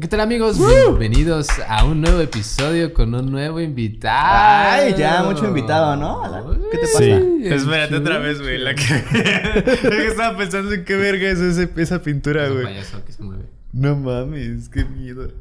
[0.00, 0.56] ¿Qué tal amigos?
[0.58, 4.80] Bienvenidos a un nuevo episodio con un nuevo invitado.
[4.84, 6.22] Ay, ya mucho invitado, ¿no?
[6.70, 6.98] ¿Qué te pasa?
[6.98, 7.40] Sí.
[7.44, 8.58] Espérate otra vez, güey.
[8.58, 8.82] La que...
[8.84, 12.66] Es que estaba pensando en qué verga es ese- esa pintura, Es un güey.
[12.66, 13.42] payaso que se mueve.
[13.72, 15.32] No mames, qué miedo.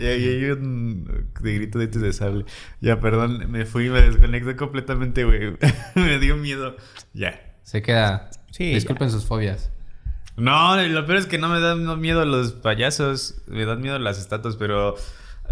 [0.00, 2.46] Y ahí hay un de grito de de sable.
[2.80, 5.56] Ya, perdón, me fui, me desconecté completamente, güey.
[5.94, 6.76] me dio miedo.
[7.12, 7.38] Ya.
[7.64, 8.30] Se queda.
[8.50, 9.70] Sí, Disculpen sus fobias.
[10.36, 13.36] No, lo peor es que no me dan miedo los payasos.
[13.46, 14.94] Me dan miedo las estatuas, pero.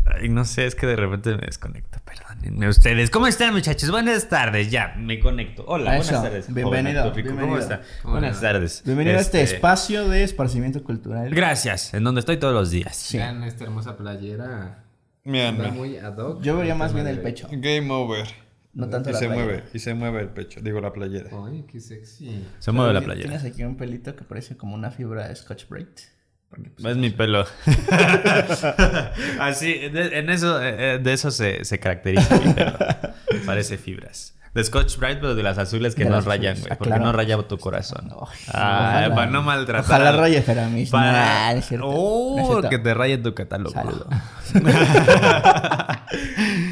[0.07, 1.99] Ay, no sé, es que de repente me desconecto.
[2.05, 3.09] Perdónenme ustedes.
[3.09, 3.91] ¿Cómo están, muchachos?
[3.91, 4.71] Buenas tardes.
[4.71, 5.65] Ya, me conecto.
[5.67, 6.55] Hola, Eso, buenas tardes.
[6.55, 7.29] bienvenido, joven rico.
[7.31, 7.75] ¿Cómo bienvenido.
[7.75, 7.83] está?
[8.03, 8.83] ¿Cómo Buenas tardes.
[8.85, 11.31] Bienvenido a este Este, espacio de esparcimiento cultural.
[11.35, 12.95] Gracias, en donde estoy todos los días.
[12.95, 13.17] Sí.
[13.17, 14.85] Vean esta hermosa playera.
[15.25, 16.43] Miren, Está muy ad hoc.
[16.43, 17.49] Yo vería más bien el pecho.
[17.51, 18.27] Game over.
[18.75, 19.47] No tanto y la se playera.
[19.47, 21.31] mueve, y se mueve el pecho, digo la playera.
[21.47, 22.45] Ay, qué sexy.
[22.59, 23.49] Se mueve la Tienes playera.
[23.49, 26.03] aquí un pelito que parece como una fibra de Scotch Brite.
[26.49, 27.45] Porque, pues, Es mi pelo.
[29.41, 32.77] Así, de, en eso, eh, eh, de eso se, se caracteriza mi pelo.
[33.47, 34.34] Parece fibras.
[34.55, 36.69] De Scotch Bright, pero de las azules que De no rayan, güey.
[36.71, 38.09] Ah, Porque no raya tu corazón.
[38.53, 39.85] Ah, para no maltratar.
[40.01, 40.91] Ojalá raye Feramis.
[40.91, 41.13] Para...
[41.13, 41.87] Nah, no es cierto.
[41.89, 42.69] Oh, No es cierto.
[42.71, 43.73] que te raye tu catálogo.
[43.73, 44.07] Saludo.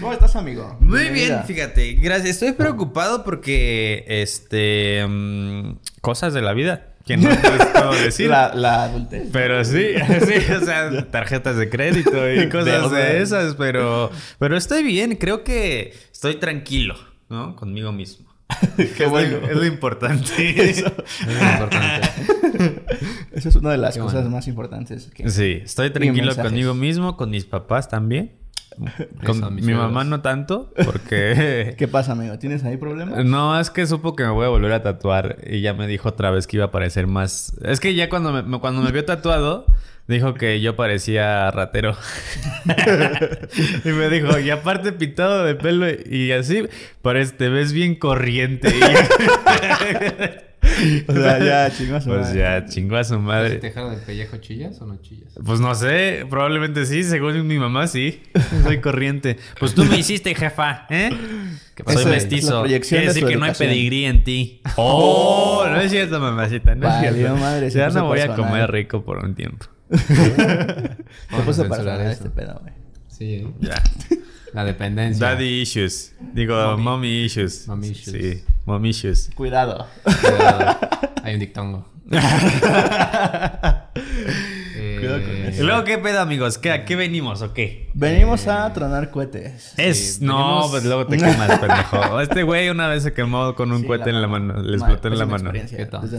[0.01, 0.77] ¿Cómo estás, amigo?
[0.81, 1.95] Muy bien, fíjate.
[1.95, 2.31] Gracias.
[2.31, 8.31] Estoy preocupado porque, este, mm, cosas de la vida que no puedo decir.
[8.31, 9.29] La, la adultez.
[9.33, 9.89] Pero sí,
[10.27, 12.93] sí, o sea, tarjetas de crédito y cosas Deudas.
[12.93, 16.95] de esas, pero, pero estoy bien, creo que estoy tranquilo,
[17.33, 17.57] ¿no?
[17.57, 18.31] Conmigo mismo.
[18.97, 19.39] Qué bueno.
[19.49, 20.33] Es lo importante.
[20.71, 20.85] Es
[21.27, 22.09] muy importante.
[23.33, 24.37] Esa es una de las Qué cosas bueno.
[24.37, 25.11] más importantes.
[25.15, 25.29] Que...
[25.31, 28.42] Sí, estoy tranquilo conmigo mismo, con mis papás también.
[29.25, 29.83] Con mi suegros.
[29.85, 31.75] mamá no tanto, porque...
[31.79, 32.39] ¿Qué pasa, amigo?
[32.39, 33.25] ¿Tienes ahí problemas?
[33.25, 36.09] No, es que supo que me voy a volver a tatuar y ya me dijo
[36.09, 37.55] otra vez que iba a parecer más...
[37.63, 39.67] Es que ya cuando me, cuando me vio tatuado,
[40.09, 41.97] dijo que yo parecía ratero.
[43.85, 46.69] y me dijo, y aparte pintado de pelo y así,
[47.03, 48.73] parece, te ves bien corriente.
[51.09, 52.39] O sea, ya, chingó a su Pues madre.
[52.39, 53.51] ya, chingó a su ¿Si madre.
[53.57, 55.33] te dejaron el pellejo chillas o no chillas?
[55.45, 58.23] Pues no sé, probablemente sí, según mi mamá sí.
[58.63, 59.39] Soy corriente.
[59.59, 61.11] Pues tú me hiciste, jefa, ¿eh?
[61.75, 62.63] ¿Qué Soy es mestizo.
[62.65, 64.61] Quiere de decir que no hay pedigrí en ti.
[64.77, 65.65] ¡Oh!
[65.69, 66.75] No es cierto, mamacita.
[66.75, 67.37] No es Valió cierto.
[67.37, 69.67] madre, ya no voy a comer rico por un tiempo.
[69.91, 70.97] Se
[71.31, 72.73] Vamos puso a para este pedo, güey.
[73.09, 73.47] Sí, ¿eh?
[73.61, 73.75] Ya.
[74.53, 75.27] La dependencia.
[75.29, 76.15] Daddy issues.
[76.35, 76.83] Digo, Mommy.
[76.83, 77.67] mommy, issues.
[77.69, 78.17] Mommy issues.
[78.23, 79.31] Sí, mommy issues.
[79.35, 79.87] Cuidado.
[80.05, 80.79] Cuidado.
[81.23, 81.89] Hay un dictongo.
[83.95, 85.65] Eh, Cuidado con ¿Y eso.
[85.65, 86.59] luego qué pedo, amigos?
[86.59, 87.91] ¿Qué, ¿A qué venimos o qué?
[87.95, 89.73] Venimos a tronar cohetes.
[89.77, 90.17] Es...
[90.17, 92.21] Sí, no, venimos- pues luego te quemas, pendejo.
[92.21, 94.63] Este güey una vez se quemó con un Sí, cohete en la mano.
[94.63, 95.51] Le explotó en la mano.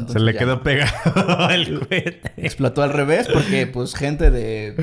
[0.07, 2.31] Se le quedó pegado el cohete.
[2.37, 4.75] Explotó al revés porque, pues, gente de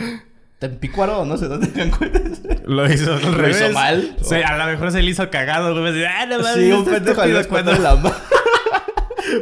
[0.60, 2.43] Tempicuaro, no sé dónde tengan cohetes.
[2.66, 3.60] Lo hizo al ¿Lo revés.
[3.60, 4.16] hizo mal?
[4.22, 5.91] Sí, a lo mejor se le hizo cagado, güey.
[5.91, 7.94] Así, Ah, no mames, Sí, un este pendejo explotó cuando- la.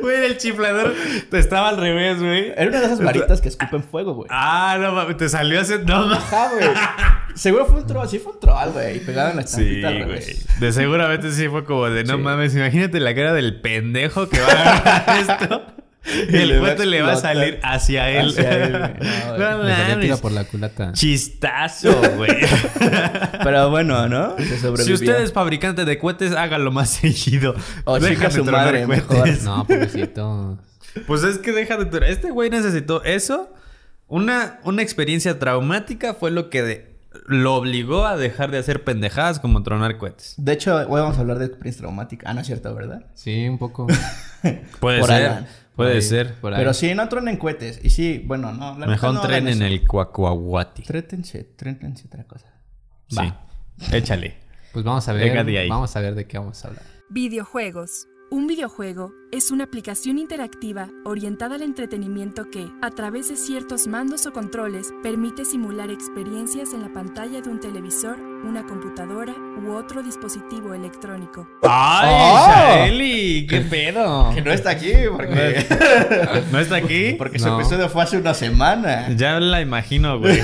[0.02, 0.92] Güey, el chiflador
[1.32, 2.52] estaba al revés, güey.
[2.56, 4.28] Era una de esas varitas que escupen fuego, güey.
[4.30, 5.74] Ah, no mames, te salió así.
[5.86, 6.18] No mames.
[6.18, 6.68] Ajá, güey.
[7.34, 8.96] Seguro fue un troll, sí fue un troll, güey.
[8.96, 10.08] Y pegaron la Sí, estampita al güey.
[10.20, 10.46] revés.
[10.60, 12.20] De seguramente sí fue como de no Sí.
[12.22, 15.66] mames, imagínate la cara del pendejo que va a esto.
[16.30, 18.28] El cohete le va a salir hacia él.
[18.28, 18.92] hacia él, güey.
[19.38, 19.58] No.
[19.58, 20.20] No tiro mames.
[20.20, 20.92] por la culata.
[20.92, 22.30] Chistazo, güey.
[23.44, 24.36] Pero bueno, ¿no?
[24.38, 27.54] Se si usted es fabricante de cohetes, hágalo más seguido.
[27.84, 29.42] O Deja su madre, cohetes.
[29.44, 30.58] No, pobrecito.
[31.06, 32.10] Pues es que deja de tronar.
[32.10, 33.52] Este güey necesitó eso.
[34.08, 39.38] Una, una experiencia traumática fue lo que de- lo obligó a dejar de hacer pendejadas
[39.38, 40.34] como tronar cohetes.
[40.38, 42.28] De hecho, hoy vamos a hablar de experiencia traumática.
[42.30, 43.04] Ah, no es cierto, ¿verdad?
[43.14, 43.86] Sí, un poco.
[44.80, 45.44] Puede Por ser.
[45.78, 46.34] Puede ahí, ser.
[46.40, 46.58] por ahí.
[46.58, 47.80] Pero sí, no tronen cohetes.
[47.82, 48.78] Y sí, bueno, no.
[48.78, 50.82] la Mejor no tren en el Cuacuahuati.
[50.82, 52.52] Trétense, trétense otra cosa.
[53.08, 53.32] Sí.
[53.92, 54.36] Échale.
[54.72, 55.46] Pues vamos a Venga ver.
[55.46, 55.68] de ahí.
[55.68, 56.82] Vamos a ver de qué vamos a hablar.
[57.10, 58.06] Videojuegos.
[58.30, 64.26] Un videojuego es una aplicación interactiva orientada al entretenimiento que, a través de ciertos mandos
[64.26, 70.02] o controles, permite simular experiencias en la pantalla de un televisor, una computadora u otro
[70.02, 71.48] dispositivo electrónico.
[71.62, 72.48] ¡Ay, ¡Oh!
[72.48, 73.46] Shaeli!
[73.46, 74.30] ¿Qué pedo?
[74.34, 75.66] Que no está aquí porque,
[76.52, 77.14] ¿No está aquí?
[77.16, 77.58] porque su No.
[77.60, 79.08] episodio fue hace una semana.
[79.16, 80.38] Ya la imagino, güey.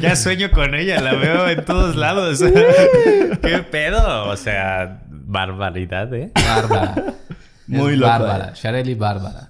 [0.00, 2.40] ya sueño con ella, la veo en todos lados.
[3.42, 4.28] ¿Qué pedo?
[4.28, 5.01] O sea,
[5.32, 6.30] barbaridad, ¿eh?
[6.34, 7.14] Bárbara.
[7.66, 8.48] Muy loco, Bárbara.
[8.50, 8.52] eh.
[8.54, 9.48] Shareli Bárbara.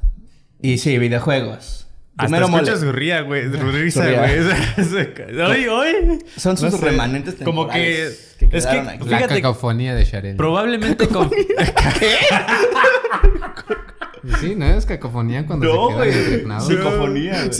[0.60, 1.86] Y sí, videojuegos.
[2.16, 2.76] Hasta Primero escucho mole.
[2.80, 3.50] su ría, güey.
[3.50, 4.38] Su risa, güey.
[5.42, 6.18] ¡Ay, ay!
[6.36, 6.84] Son sus No sé.
[6.84, 8.04] remanentes Como que...
[8.06, 8.46] es que...
[8.46, 9.08] aquí.
[9.08, 10.36] La Fíjate, cacofonía de Shareli.
[10.36, 11.30] probablemente con...
[14.40, 16.24] Sí, ¿no es cacofonía cuando No, se quedan güey.
[16.24, 16.66] impregnados?
[16.68, 17.50] Psicofonía.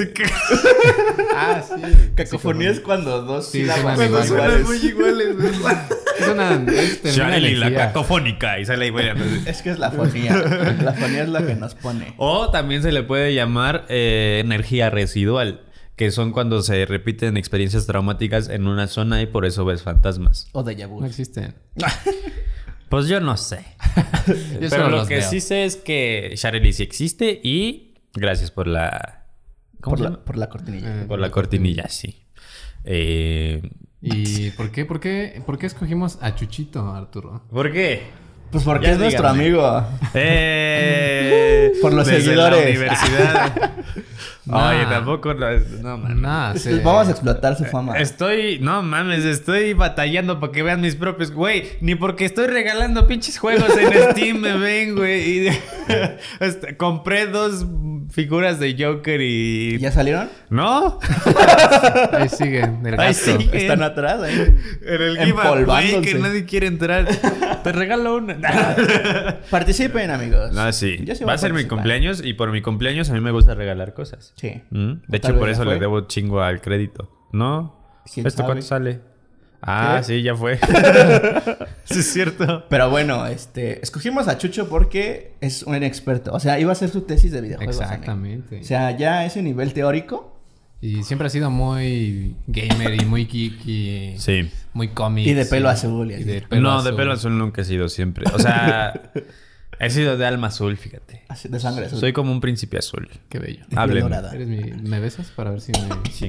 [1.36, 1.82] Ah, sí.
[2.14, 4.50] Cacofonía es cuando dos Sí, sílabas suenan son igual.
[4.62, 4.84] iguales.
[4.84, 5.74] iguales, güey.
[6.20, 8.60] Es una, es tener una Charlie, la cacofónica.
[8.60, 9.08] Y sale güey.
[9.46, 10.36] Es que es la fonía.
[10.82, 12.14] La fonía es la que nos pone.
[12.18, 15.62] O también se le puede llamar eh, energía residual,
[15.96, 20.48] que son cuando se repiten experiencias traumáticas en una zona y por eso ves fantasmas.
[20.52, 21.00] O de vu.
[21.00, 21.54] No existen.
[22.92, 23.64] Pues yo no sé.
[24.60, 25.30] Yo Pero lo que veo.
[25.30, 29.28] sí sé es que Sharely sí existe y gracias por la...
[29.80, 30.24] ¿Cómo Por se la, llama?
[30.26, 31.00] por la cortinilla.
[31.00, 32.26] Eh, Por la cortinilla, sí.
[32.84, 33.62] Eh,
[34.02, 37.42] ¿Y por qué, por qué, por qué escogimos a Chuchito, Arturo?
[37.48, 38.02] ¿Por qué?
[38.52, 39.84] Pues porque Ya es nuestro amigo.
[40.14, 42.58] Eh, Por los desde seguidores.
[42.58, 43.72] La universidad.
[44.44, 44.70] Nah.
[44.70, 45.34] Oye, tampoco...
[45.34, 47.96] No, no se- Vamos a explotar su fama.
[47.98, 53.06] Estoy, no mames, estoy batallando para que vean mis propios, güey, ni porque estoy regalando
[53.06, 55.46] pinches juegos en Steam me ven, güey.
[55.46, 55.48] Y
[56.40, 57.64] este, compré dos
[58.10, 60.28] figuras de Joker y ¿Ya salieron?
[60.50, 60.98] ¿No?
[62.12, 63.48] Ahí siguen, el Ahí sí.
[63.52, 64.34] Están atrás ahí.
[64.84, 67.06] En el giveaway que nadie quiere entrar.
[67.62, 68.36] Te regalo una.
[69.50, 70.52] Participen, amigos.
[70.52, 70.98] No, sí.
[71.04, 73.54] Yo sí Va a ser mi cumpleaños y por mi cumpleaños a mí me gusta
[73.54, 74.32] regalar cosas.
[74.36, 74.62] Sí.
[74.70, 77.10] Mm, De hecho, por eso le debo chingo al crédito.
[77.32, 78.02] ¿No?
[78.12, 78.46] ¿Quién ¿Esto sabe?
[78.48, 79.00] cuánto sale?
[79.64, 80.04] Ah, ¿Qué?
[80.04, 80.58] sí, ya fue.
[81.84, 82.64] sí, es cierto.
[82.68, 86.32] Pero bueno, este, escogimos a Chucho porque es un experto.
[86.32, 87.76] O sea, iba a hacer su tesis de videojuegos.
[87.80, 87.92] amigo.
[87.94, 88.60] Exactamente.
[88.60, 90.31] O sea, ya ese nivel teórico
[90.84, 94.50] Y siempre ha sido muy gamer y muy geek y Sí.
[94.74, 95.26] muy cómic.
[95.28, 96.24] Y de pelo azul y Y así.
[96.24, 96.90] de pelo no, azul.
[96.90, 98.24] de pelo azul nunca he sido siempre.
[98.34, 99.00] O sea,
[99.78, 101.22] he sido de alma azul, fíjate.
[101.28, 102.00] así de sangre azul.
[102.00, 103.08] Soy como un príncipe azul.
[103.28, 103.60] Qué bello.
[103.60, 104.00] de piel hábleme.
[104.00, 104.32] dorada.
[104.34, 104.58] ¿Eres mi...
[104.58, 106.28] ¿Me besas para ver si me Sí.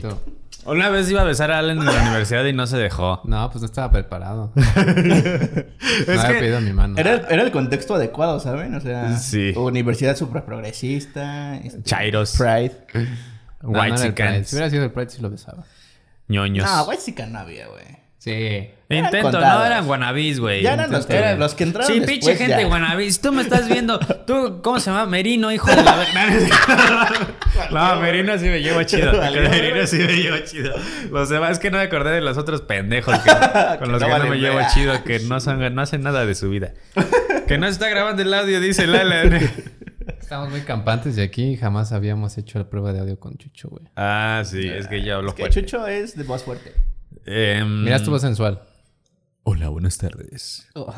[0.65, 3.21] Una vez iba a besar a Alan en la universidad y no se dejó.
[3.25, 4.53] No, pues no estaba preparado.
[4.55, 6.95] Es no había pedido mi mano.
[6.97, 8.73] Era, el- era el contexto adecuado, ¿saben?
[8.75, 9.51] O sea, Sí.
[9.55, 11.57] universidad super progresista.
[11.57, 12.35] este, Chairos.
[12.37, 12.71] Pride.
[13.63, 14.49] White chickens.
[14.49, 15.63] Si hubiera sido el Pride, sí lo besaba.
[16.27, 16.65] ñoños.
[16.65, 18.03] No, sí que no había, güey.
[18.23, 18.31] Sí.
[18.87, 20.61] eran Intento, no eran guanabis, güey.
[20.61, 22.67] Ya eran los que, los que entraron Sí, después pinche gente ya.
[22.67, 23.19] guanabis.
[23.19, 23.99] Tú me estás viendo.
[24.25, 25.05] Tú, ¿cómo se llama?
[25.07, 27.11] Merino, hijo de la verga.
[27.71, 29.11] No, Merino sí me llevo chido.
[29.13, 30.73] Merino sí me llevo chido.
[31.11, 33.29] Los demás, es que no me acordé de los otros pendejos que-
[33.79, 36.33] con los no que no me llevo chido, que no, son, no hacen nada de
[36.33, 36.71] su vida.
[37.47, 39.23] Que no se está grabando el audio, dice Lala.
[40.19, 43.85] Estamos muy campantes y aquí jamás habíamos hecho la prueba de audio con Chucho, güey.
[43.95, 45.61] Ah, sí, es que yo hablo Es que fuerte.
[45.61, 46.73] Chucho es de voz fuerte.
[47.25, 48.61] Em, Mira, estuvo sensual.
[49.43, 50.67] Hola, buenas tardes.
[50.75, 50.93] Oh.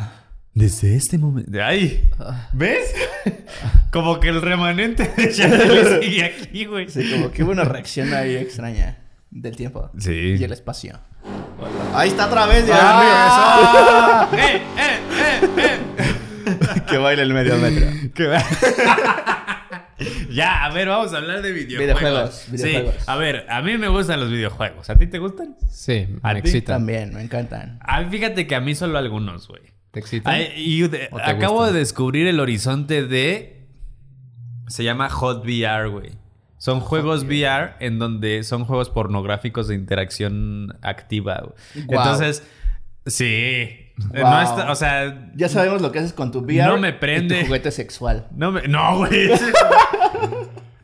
[0.53, 1.51] Desde este momento.
[1.61, 2.09] ¡Ay!
[2.53, 2.93] ¿Ves?
[3.91, 6.89] Como que el remanente de Chanel sigue aquí, güey.
[6.89, 8.97] Sí, como que hubo una reacción ahí extraña
[9.31, 9.89] del tiempo.
[9.97, 10.35] Sí.
[10.39, 10.97] Y el espacio.
[11.93, 14.29] Ahí está otra vez, Dios ¡Ah!
[14.33, 15.84] ¡Eh, eh, eh, eh!
[16.85, 17.87] Que baila el medio metro.
[20.29, 21.79] Ya, a ver, vamos a hablar de videojuegos.
[22.01, 22.95] Videojuegos, videojuegos.
[22.95, 24.89] Sí, a ver, a mí me gustan los videojuegos.
[24.89, 25.55] ¿A ti te gustan?
[25.69, 26.79] Sí, ¿A me excitan.
[26.79, 27.79] También, me encantan.
[27.81, 29.61] A mí, fíjate que a mí solo algunos, güey.
[29.91, 30.33] ¿Te excitan?
[30.33, 31.73] Ay, y de- ¿O te acabo gustan?
[31.73, 33.67] de descubrir el horizonte de.
[34.67, 36.11] Se llama Hot VR, güey.
[36.57, 41.53] Son juegos VR en donde son juegos pornográficos de interacción activa.
[41.85, 42.01] Guau.
[42.01, 42.43] Entonces,
[43.05, 43.84] sí.
[43.97, 46.65] No está- o sea, Ya sabemos lo que haces con tu VR.
[46.67, 47.39] No me y prende.
[47.41, 48.27] tu juguete sexual.
[48.35, 48.67] no me.
[48.67, 49.29] No, güey.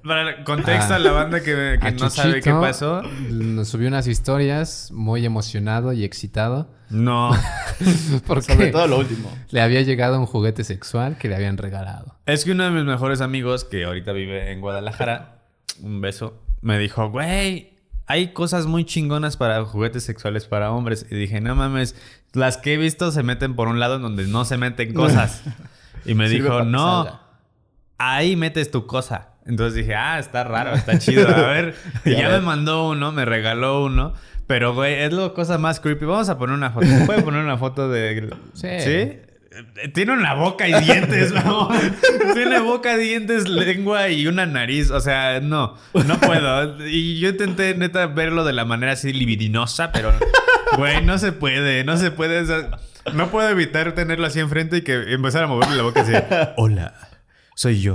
[0.04, 0.96] Para el contexto Ah.
[0.96, 3.04] a la banda que, que A no sabe qué pasó.
[3.30, 6.72] Nos subió unas historias muy emocionado y excitado.
[6.90, 7.30] No.
[8.26, 9.32] Porque Sobre todo lo último.
[9.52, 12.16] le había llegado un juguete sexual que le habían regalado.
[12.26, 15.44] Es que uno de mis mejores amigos, que ahorita vive en Guadalajara,
[15.84, 17.74] un beso, me dijo, güey,
[18.08, 21.06] hay cosas muy chingonas para juguetes sexuales para hombres.
[21.12, 21.96] Y dije, no mames,
[22.34, 25.44] las que he visto se meten por un lado en donde no se meten cosas.
[26.04, 27.22] Y me dijo, no, salga".
[28.00, 29.36] ahí metes tu cosa.
[29.46, 31.28] Entonces dije, ah, está raro, está chido.
[31.28, 34.14] A ver, y Ya me mandó uno, me regaló uno.
[34.48, 36.06] Pero, güey, es la cosa más creepy.
[36.06, 36.88] Vamos a poner una foto.
[36.88, 38.34] ¿Se puede poner una foto de...?
[38.54, 38.68] Sí.
[38.80, 38.90] ¿Sí?
[39.52, 41.78] Eh, Tiene una boca y dientes, vamos.
[42.34, 44.90] Tiene boca, dientes, lengua y una nariz.
[44.92, 46.88] O sea, no, no puedo.
[46.88, 50.14] Y yo intenté, neta, verlo de la manera así libidinosa, pero,
[50.78, 52.44] güey, no se puede, no se puede.
[53.14, 56.14] no puedo evitar tenerlo así enfrente y que empezar a moverle la boca así.
[56.58, 56.94] Hola,
[57.56, 57.94] soy yo.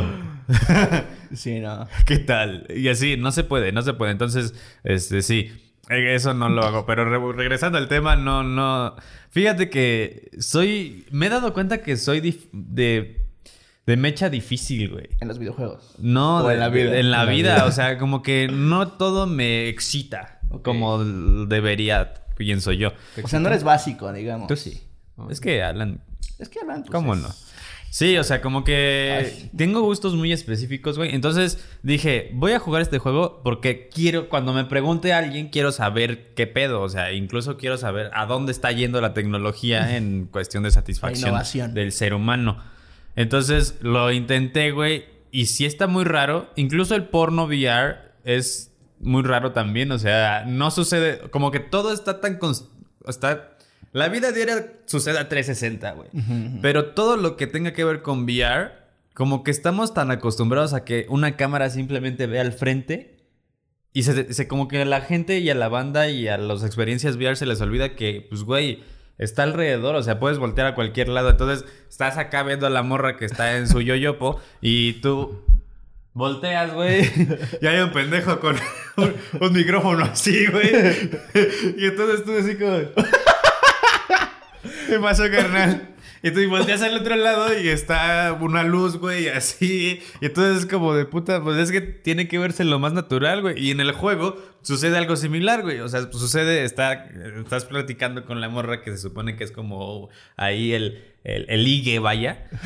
[1.34, 1.88] Sí, no.
[2.06, 2.66] ¿Qué tal?
[2.74, 4.12] Y así, no se puede, no se puede.
[4.12, 4.54] Entonces,
[4.84, 5.50] este, sí,
[5.90, 6.86] eh, eso no lo hago.
[6.86, 8.94] Pero re- regresando al tema, no, no.
[9.30, 11.04] Fíjate que soy.
[11.10, 12.20] Me he dado cuenta que soy
[12.52, 13.22] de.
[13.86, 15.08] De mecha difícil, güey.
[15.20, 15.94] En los videojuegos.
[15.98, 16.84] No, O de- en la vida.
[16.84, 22.14] en la En la vida, o sea, como que no todo me excita como debería,
[22.36, 22.92] pienso yo.
[23.22, 24.46] O sea, no eres básico, digamos.
[24.48, 24.82] Tú sí.
[25.30, 26.00] Es que Alan,
[26.38, 26.82] Es que hablan.
[26.82, 27.28] pues, ¿cómo es- no?
[27.88, 29.50] Sí, o sea, como que Ay.
[29.56, 31.14] tengo gustos muy específicos, güey.
[31.14, 35.72] Entonces dije, voy a jugar este juego porque quiero, cuando me pregunte a alguien, quiero
[35.72, 36.82] saber qué pedo.
[36.82, 41.28] O sea, incluso quiero saber a dónde está yendo la tecnología en cuestión de satisfacción
[41.30, 41.72] innovación.
[41.72, 42.62] del ser humano.
[43.14, 45.06] Entonces lo intenté, güey.
[45.30, 46.50] Y sí está muy raro.
[46.56, 49.92] Incluso el porno VR es muy raro también.
[49.92, 51.28] O sea, no sucede.
[51.30, 52.38] Como que todo está tan.
[53.06, 53.56] Está.
[53.92, 56.08] La vida diaria sucede a 360, güey.
[56.60, 58.72] Pero todo lo que tenga que ver con VR,
[59.14, 63.16] como que estamos tan acostumbrados a que una cámara simplemente ve al frente.
[63.92, 66.62] Y se, se- como que a la gente y a la banda y a las
[66.62, 68.84] experiencias VR se les olvida que, pues, güey,
[69.16, 69.94] está alrededor.
[69.96, 71.30] O sea, puedes voltear a cualquier lado.
[71.30, 75.42] Entonces, estás acá viendo a la morra que está en su yoyopo y tú
[76.16, 77.08] volteas, güey.
[77.60, 78.56] Y hay un pendejo con
[78.96, 80.72] un, un micrófono así, güey.
[81.76, 82.78] Y entonces tú así como...
[84.88, 85.95] ¿Qué pasó, carnal?
[86.26, 90.00] Y tú volteas al otro lado y está una luz, güey, así.
[90.20, 93.42] Y entonces es como de puta, pues es que tiene que verse lo más natural,
[93.42, 93.58] güey.
[93.64, 95.80] Y en el juego sucede algo similar, güey.
[95.80, 97.08] O sea, pues sucede, está,
[97.40, 101.64] estás platicando con la morra que se supone que es como ahí el, el, el
[101.64, 102.46] ligue, vaya.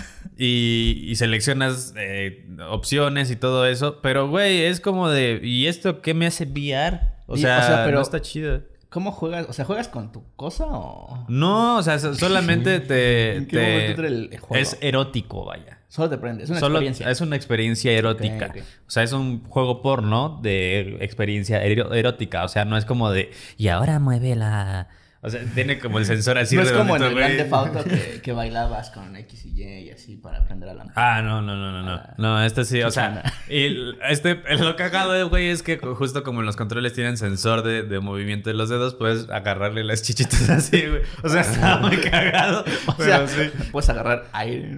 [0.42, 4.00] Y, y seleccionas eh, opciones y todo eso.
[4.00, 6.98] Pero, güey, es como de, ¿y esto qué me hace VR?
[7.26, 8.62] O Y- sea, o sea, pero- no está chido.
[8.90, 9.46] ¿Cómo juegas?
[9.48, 11.24] O sea, ¿juegas con tu cosa o...?
[11.28, 13.36] No, o sea, so- solamente te...
[13.36, 14.60] ¿En qué te- momento entra el juego?
[14.62, 15.78] Es erótico, vaya.
[15.88, 16.44] Solo te prende.
[16.44, 17.10] Es una Solo experiencia.
[17.10, 18.52] es una experiencia erótica.
[18.86, 22.44] O sea, es un juego porno de experiencia erótica.
[22.44, 23.30] O sea, no es como de...
[23.56, 24.88] Y ahora mueve la...
[25.22, 27.14] O sea, tiene como el sensor así no es como en el.
[27.14, 30.86] Grande Auto que, que bailabas con X y Y y así para aprender a la
[30.96, 31.92] Ah, no, no, no, no, no.
[31.92, 36.40] Ah, No, este sí, o sea, y este, lo cagado, güey, es que justo como
[36.40, 40.48] en los controles tienen sensor de, de movimiento de los dedos, puedes agarrarle las chichitas
[40.50, 41.02] así, güey.
[41.22, 42.64] O sea, está muy cagado.
[42.86, 43.50] O pero sea, sí.
[43.70, 44.70] puedes agarrar aire.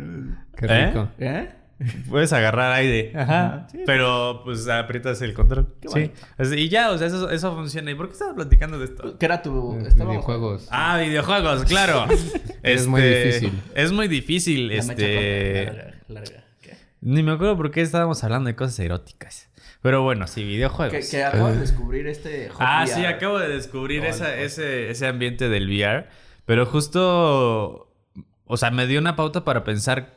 [0.56, 0.86] Qué ¿Eh?
[0.86, 1.08] rico.
[1.18, 1.50] ¿Eh?
[2.08, 3.12] Puedes agarrar aire.
[3.14, 3.80] Ajá, sí.
[3.86, 5.74] Pero pues aprietas el control.
[5.80, 6.10] Qué
[6.44, 6.54] sí.
[6.56, 7.90] Y ya, o sea, eso, eso funciona.
[7.90, 9.18] ¿Y por qué estabas platicando de esto?
[9.18, 9.78] ¿Qué era tu...?
[9.80, 10.68] Eh, Videojuegos.
[10.70, 12.06] Ah, videojuegos, claro.
[12.62, 13.62] Es muy Este, difícil.
[13.74, 14.68] Es muy difícil.
[14.68, 15.64] La Este.
[15.66, 16.44] larga, larga.
[17.00, 19.48] Ni me acuerdo por qué estábamos hablando de cosas eróticas.
[19.82, 20.94] Pero bueno, sí, videojuegos.
[20.94, 22.48] Que, que acabas de descubrir este...
[22.50, 22.94] hot Ah, VR.
[22.94, 26.06] sí, acabo de descubrir esa- el- ese, ese ambiente del VR.
[26.46, 27.88] Pero justo.
[28.46, 30.10] O sea, me dio una pauta para pensar.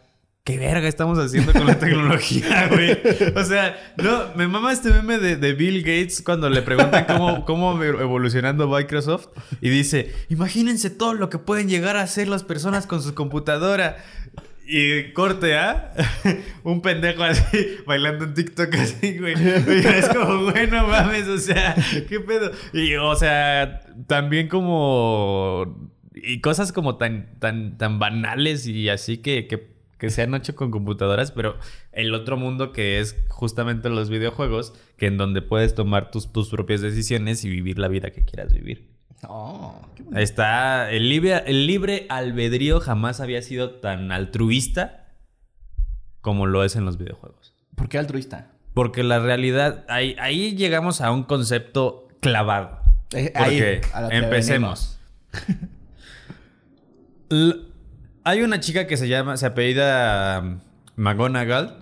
[0.45, 2.95] ¿Qué verga estamos haciendo con la tecnología, güey?
[3.35, 7.45] O sea, no, me mama este meme de, de Bill Gates cuando le preguntan cómo,
[7.45, 9.29] cómo evolucionando Microsoft.
[9.59, 13.97] Y dice, imagínense todo lo que pueden llegar a hacer las personas con su computadora.
[14.67, 15.93] Y corte, ¿ah?
[16.63, 19.33] Un pendejo así, bailando en TikTok así, güey.
[19.33, 21.75] Y es como, güey, no mames, o sea,
[22.07, 22.51] ¿qué pedo?
[22.71, 25.91] Y, o sea, también como...
[26.13, 30.55] Y cosas como tan, tan, tan banales y así que, que, que se han hecho
[30.55, 31.57] con computadoras, pero
[31.91, 36.49] el otro mundo que es justamente los videojuegos, que en donde puedes tomar tus, tus
[36.49, 38.95] propias decisiones y vivir la vida que quieras vivir.
[39.27, 40.21] Oh, qué bonito.
[40.21, 40.91] Está.
[40.91, 45.05] El libre, el libre albedrío jamás había sido tan altruista
[46.21, 47.53] como lo es en los videojuegos.
[47.75, 48.51] ¿Por qué altruista?
[48.73, 49.85] Porque la realidad.
[49.87, 52.79] Ahí, ahí llegamos a un concepto clavado.
[53.13, 54.99] Eh, ahí, Porque a empecemos.
[58.25, 59.37] Hay una chica que se llama.
[59.37, 60.59] Se apellida um,
[60.95, 61.77] McGonagall.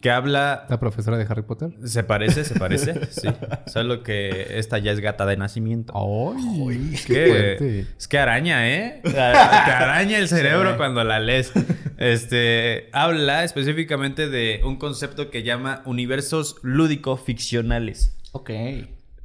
[0.00, 0.64] Que habla.
[0.70, 1.70] ¿La profesora de Harry Potter?
[1.84, 3.06] Se parece, se parece.
[3.10, 3.28] sí.
[3.66, 5.92] Solo que esta ya es gata de nacimiento.
[5.96, 6.90] ¡Ay!
[6.94, 7.86] Es ¡Qué que, fuerte!
[7.98, 9.00] es que araña, ¿eh?
[9.04, 10.76] Te araña el cerebro Sí.
[10.76, 11.50] cuando la lees.
[11.96, 18.16] Este, habla específicamente de un concepto que llama universos lúdico-ficcionales.
[18.30, 18.50] Ok.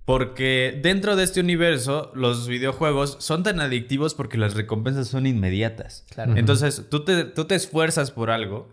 [0.05, 6.05] Porque dentro de este universo, los videojuegos son tan adictivos porque las recompensas son inmediatas.
[6.09, 6.35] Claro.
[6.35, 8.69] Entonces, tú te, tú te esfuerzas por algo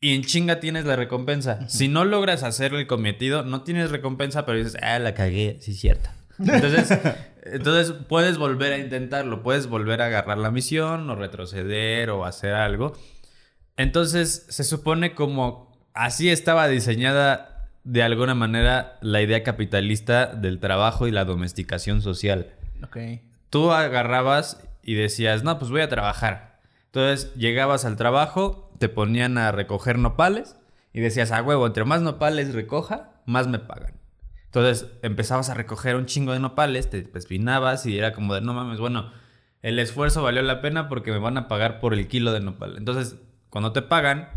[0.00, 1.66] y en chinga tienes la recompensa.
[1.70, 5.72] Si no logras hacer el cometido, no tienes recompensa, pero dices, ah, la cagué, sí,
[5.72, 6.10] cierto.
[6.38, 6.98] Entonces,
[7.44, 12.52] entonces puedes volver a intentarlo, puedes volver a agarrar la misión o retroceder o hacer
[12.52, 12.92] algo.
[13.78, 17.53] Entonces, se supone como así estaba diseñada
[17.84, 22.96] de alguna manera la idea capitalista del trabajo y la domesticación social Ok.
[23.50, 26.60] tú agarrabas y decías, no, pues voy a trabajar.
[26.86, 30.56] Entonces llegabas al trabajo, te ponían a recoger nopales
[30.92, 33.94] y decías, a huevo, entre más nopales recoja, más me pagan.
[34.46, 38.54] Entonces empezabas a recoger un chingo de nopales, te espinabas y era como de, no
[38.54, 39.10] mames, bueno,
[39.62, 42.76] el esfuerzo valió la pena porque me van a pagar por el kilo de nopal.
[42.76, 43.16] Entonces,
[43.50, 44.28] cuando te pagan,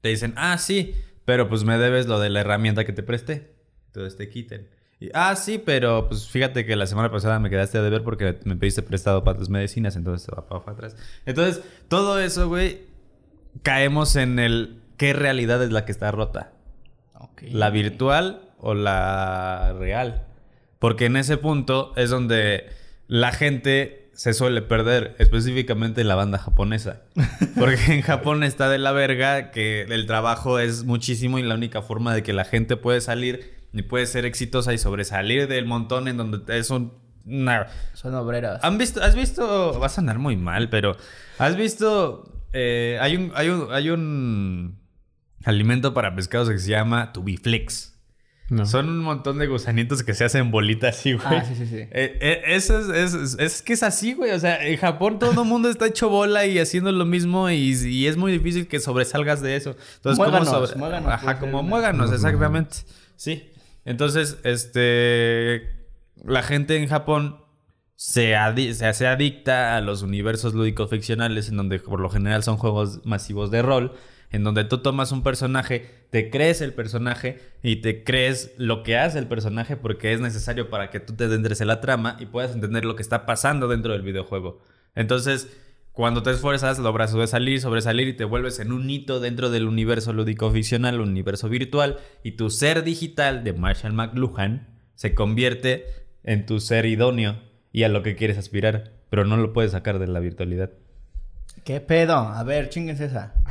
[0.00, 3.54] te dicen, ah, sí, pero pues me debes lo de la herramienta que te presté.
[3.86, 4.68] Entonces te quiten.
[5.00, 8.38] Y, ah, sí, pero pues fíjate que la semana pasada me quedaste a deber porque
[8.44, 10.96] me pediste prestado para tus medicinas, entonces te va para atrás.
[11.26, 12.82] Entonces, todo eso, güey,
[13.62, 16.52] caemos en el qué realidad es la que está rota.
[17.40, 20.26] ¿La virtual o la real?
[20.78, 22.70] Porque en ese punto es donde
[23.08, 27.02] la gente se suele perder, específicamente la banda japonesa.
[27.58, 31.82] Porque en Japón está de la verga que el trabajo es muchísimo y la única
[31.82, 36.08] forma de que la gente puede salir y puede ser exitosa y sobresalir del montón
[36.08, 36.92] en donde es un...
[37.24, 38.62] una- Son obreras.
[38.62, 40.96] ¿Han visto, has visto, va a sonar muy mal, pero
[41.38, 44.78] has visto, eh, hay un, hay un, hay un
[45.44, 47.91] alimento para pescados que se llama tubiflex.
[48.52, 48.66] No.
[48.66, 51.24] Son un montón de gusanitos que se hacen bolitas así, güey.
[51.26, 51.76] Ah, sí, sí, sí.
[51.78, 51.88] Eh,
[52.20, 54.30] eh, eso es, es, es que es así, güey.
[54.32, 57.72] O sea, en Japón todo el mundo está hecho bola y haciendo lo mismo y,
[57.72, 59.70] y es muy difícil que sobresalgas de eso.
[59.96, 62.76] Entonces, ¿cómo Muéganos, sobre- muéganos Ajá, ser como una- muéganos, exactamente.
[63.16, 63.50] Sí.
[63.86, 65.80] Entonces, este...
[66.24, 67.38] La gente en Japón
[67.96, 72.42] se, adi- se hace adicta a los universos lúdicos ficcionales en donde por lo general
[72.42, 73.92] son juegos masivos de rol,
[74.32, 78.96] en donde tú tomas un personaje, te crees el personaje y te crees lo que
[78.96, 82.26] hace el personaje porque es necesario para que tú te adentres en la trama y
[82.26, 84.60] puedas entender lo que está pasando dentro del videojuego.
[84.94, 85.48] Entonces,
[85.92, 90.14] cuando te esfuerzas, logras sobresalir, sobresalir y te vuelves en un hito dentro del universo
[90.14, 95.84] lúdico ficcional, universo virtual, y tu ser digital de Marshall McLuhan se convierte
[96.24, 97.36] en tu ser idóneo
[97.72, 100.70] y a lo que quieres aspirar, pero no lo puedes sacar de la virtualidad.
[101.64, 102.16] ¿Qué pedo?
[102.16, 103.34] A ver, chinguense esa.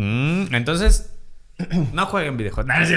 [0.00, 1.12] Mm, entonces,
[1.92, 2.72] no jueguen videojuegos.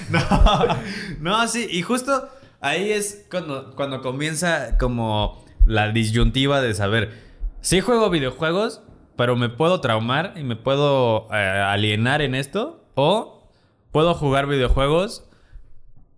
[0.10, 0.78] No,
[1.20, 2.30] no sí, y justo
[2.62, 7.12] ahí es cuando, cuando comienza como la disyuntiva de saber,
[7.60, 8.80] sí juego videojuegos,
[9.16, 13.46] pero me puedo traumar y me puedo eh, alienar en esto, o
[13.92, 15.24] puedo jugar videojuegos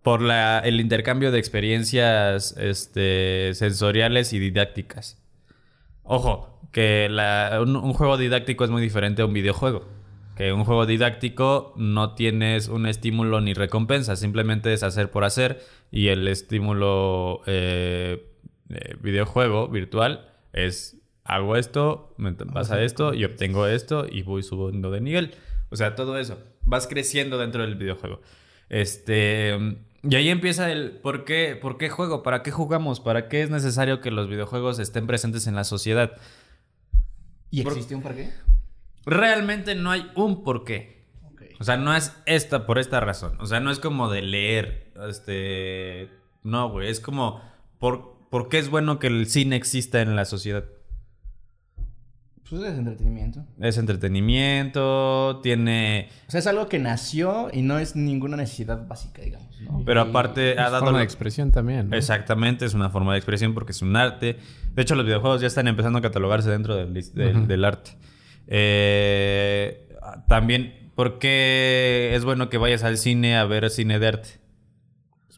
[0.05, 5.19] por la- el intercambio de experiencias este, sensoriales y didácticas.
[6.15, 9.89] Ojo, que la- un, un juego didáctico es muy diferente a un videojuego.
[10.37, 15.61] Que un juego didáctico no tienes un estímulo ni recompensa, simplemente es hacer por hacer
[15.91, 18.27] y el estímulo eh,
[18.71, 24.91] eh, videojuego virtual es hago esto, me pasa esto y obtengo esto y voy subiendo
[24.91, 25.35] de nivel.
[25.71, 26.39] O sea, todo eso.
[26.65, 28.21] Vas creciendo dentro del videojuego.
[28.69, 29.77] Este.
[30.03, 32.23] Y ahí empieza el ¿por qué, por qué juego?
[32.23, 32.99] ¿Para qué jugamos?
[33.01, 36.13] ¿Para qué es necesario que los videojuegos estén presentes en la sociedad?
[37.51, 38.31] ¿Y Por- existe un por qué?
[39.07, 41.03] Realmente no hay un por qué.
[41.61, 43.37] O sea, no es esta por esta razón.
[43.41, 44.93] O sea, no es como de leer.
[45.09, 46.09] Este.
[46.43, 46.89] No, güey.
[46.89, 47.41] Es como.
[47.79, 50.65] ¿por, ¿Por qué es bueno que el cine exista en la sociedad?
[52.53, 53.47] Pues es entretenimiento.
[53.61, 56.11] Es entretenimiento, tiene.
[56.29, 59.83] O sea, es algo que nació y no es ninguna necesidad básica, digamos, ¿no?
[59.87, 60.85] Pero Y- aparte ha Es dado.
[60.85, 61.89] forma de expresión también.
[61.89, 61.97] ¿no?
[61.97, 64.37] Exactamente, es una forma de expresión porque es un arte.
[64.75, 66.93] De hecho, los videojuegos ya están empezando a catalogarse dentro del,
[67.49, 67.93] del arte.
[68.49, 69.89] Eh,
[70.29, 74.29] también, ¿por qué es bueno que vayas al cine a ver cine de arte?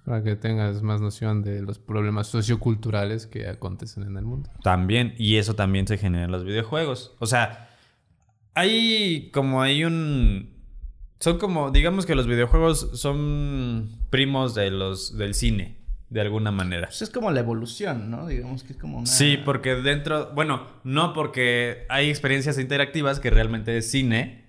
[0.04, 4.50] Para que tengas más noción de los problemas socioculturales que acontecen en el mundo.
[4.62, 7.16] También, y eso también se genera en los videojuegos.
[7.20, 7.70] O sea,
[8.54, 10.52] hay como hay un...
[11.20, 15.78] Son como, digamos que los videojuegos son primos de los del cine,
[16.10, 16.88] de alguna manera.
[16.88, 18.26] Pues es como la evolución, ¿no?
[18.26, 19.06] Digamos que es como una...
[19.06, 24.44] Sí, porque dentro, bueno, no porque hay experiencias interactivas que realmente es cine,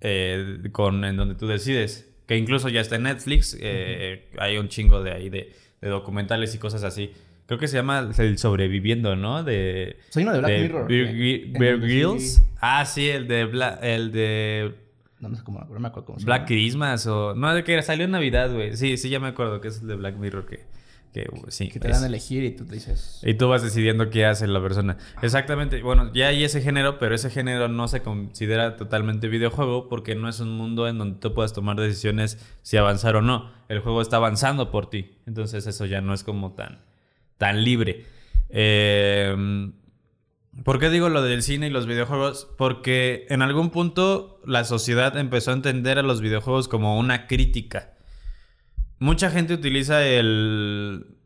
[0.00, 4.68] eh, con en donde tú decides, que incluso ya está en Netflix, eh, hay un
[4.68, 7.10] chingo de ahí de, de documentales y cosas así.
[7.46, 9.42] Creo que se llama El Sobreviviendo, ¿no?
[9.42, 10.86] De, Soy uno de Black de Mirror.
[10.88, 12.42] Bear, sí- Grylls.
[12.60, 14.74] Ah, sí, el de, Bla- el de
[15.18, 16.46] No, no sé cómo, no me acuerdo cómo se Black llama.
[16.46, 17.34] Christmas o...
[17.34, 18.76] No, de que salió en Navidad, güey.
[18.76, 20.60] Sí, sí, ya me acuerdo que es el de Black Mirror que...
[21.12, 23.20] que sí, Que te es- dan a elegir y tú te dices...
[23.24, 24.96] y tú vas decidiendo qué hace la persona.
[25.22, 25.82] Exactamente.
[25.82, 30.28] Bueno, ya hay ese género, pero ese género no se considera totalmente videojuego porque no
[30.28, 33.50] es un mundo en donde tú puedas tomar decisiones si avanzar o no.
[33.68, 35.16] El juego está avanzando por ti.
[35.26, 36.78] Entonces eso ya no es como tan,
[37.38, 38.04] tan libre.
[38.48, 39.70] Eh,
[40.64, 42.48] ¿Por qué digo lo del cine y los videojuegos?
[42.58, 47.94] Porque en algún punto la sociedad empezó a entender a los videojuegos como una crítica.
[49.00, 51.16] Mucha gente utiliza el...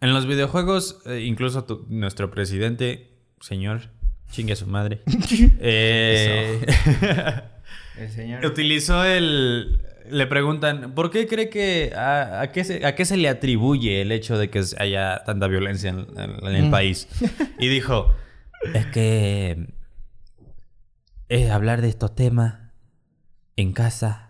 [0.00, 3.90] En los videojuegos, eh, incluso tu- nuestro presidente, señor,
[4.30, 5.02] chingue a su madre,
[5.60, 6.60] eh,
[7.98, 8.44] El señor...
[8.46, 9.82] utilizó el...
[10.08, 11.92] Le preguntan, ¿por qué cree que...
[11.96, 15.48] A, a qué se, ¿A qué se le atribuye el hecho de que haya tanta
[15.48, 16.70] violencia en, en- en el Mm.
[16.70, 17.08] país?
[17.58, 18.14] Y dijo,
[18.72, 19.66] es que...
[21.28, 22.70] Es hablar de estos temas
[23.56, 24.25] en casa.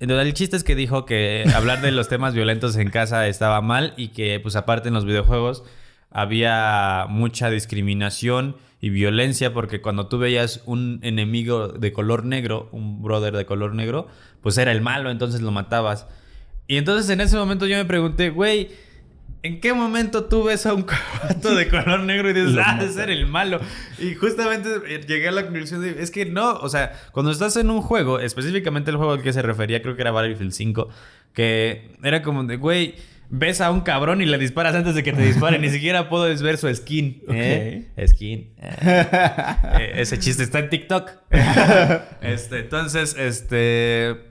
[0.00, 3.60] Entonces, el chiste es que dijo que hablar de los temas violentos en casa estaba
[3.60, 5.62] mal y que, pues aparte en los videojuegos
[6.10, 13.02] había mucha discriminación y violencia porque cuando tú veías un enemigo de color negro, un
[13.02, 14.08] brother de color negro,
[14.40, 16.06] pues era el malo, entonces lo matabas.
[16.66, 18.70] Y entonces en ese momento yo me pregunté, güey,
[19.42, 22.88] ¿en qué momento tú ves a un caballo de color negro y dices, ah, de
[22.88, 23.60] ser el malo?
[23.98, 24.68] Y justamente
[25.06, 28.20] llegué a la conclusión de, es que no, o sea, cuando estás en un juego,
[28.20, 30.88] específicamente el juego al que se refería, creo que era Battlefield 5,
[31.32, 32.94] que era como de, güey,
[33.30, 35.58] ves a un cabrón y le disparas antes de que te dispare.
[35.58, 37.22] Ni siquiera puedes ver su skin.
[37.28, 37.88] ¿eh?
[38.06, 38.52] Skin.
[38.60, 41.10] Eh, ese chiste está en TikTok.
[42.22, 44.29] este, entonces, este.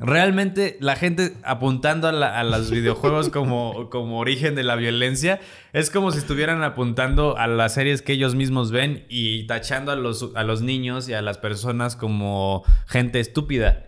[0.00, 5.40] Realmente la gente apuntando a, los videojuegos como, como origen de la violencia
[5.72, 9.96] es como si estuvieran apuntando a las series que ellos mismos ven y tachando a
[9.96, 13.86] los, a los niños y a las personas como gente estúpida.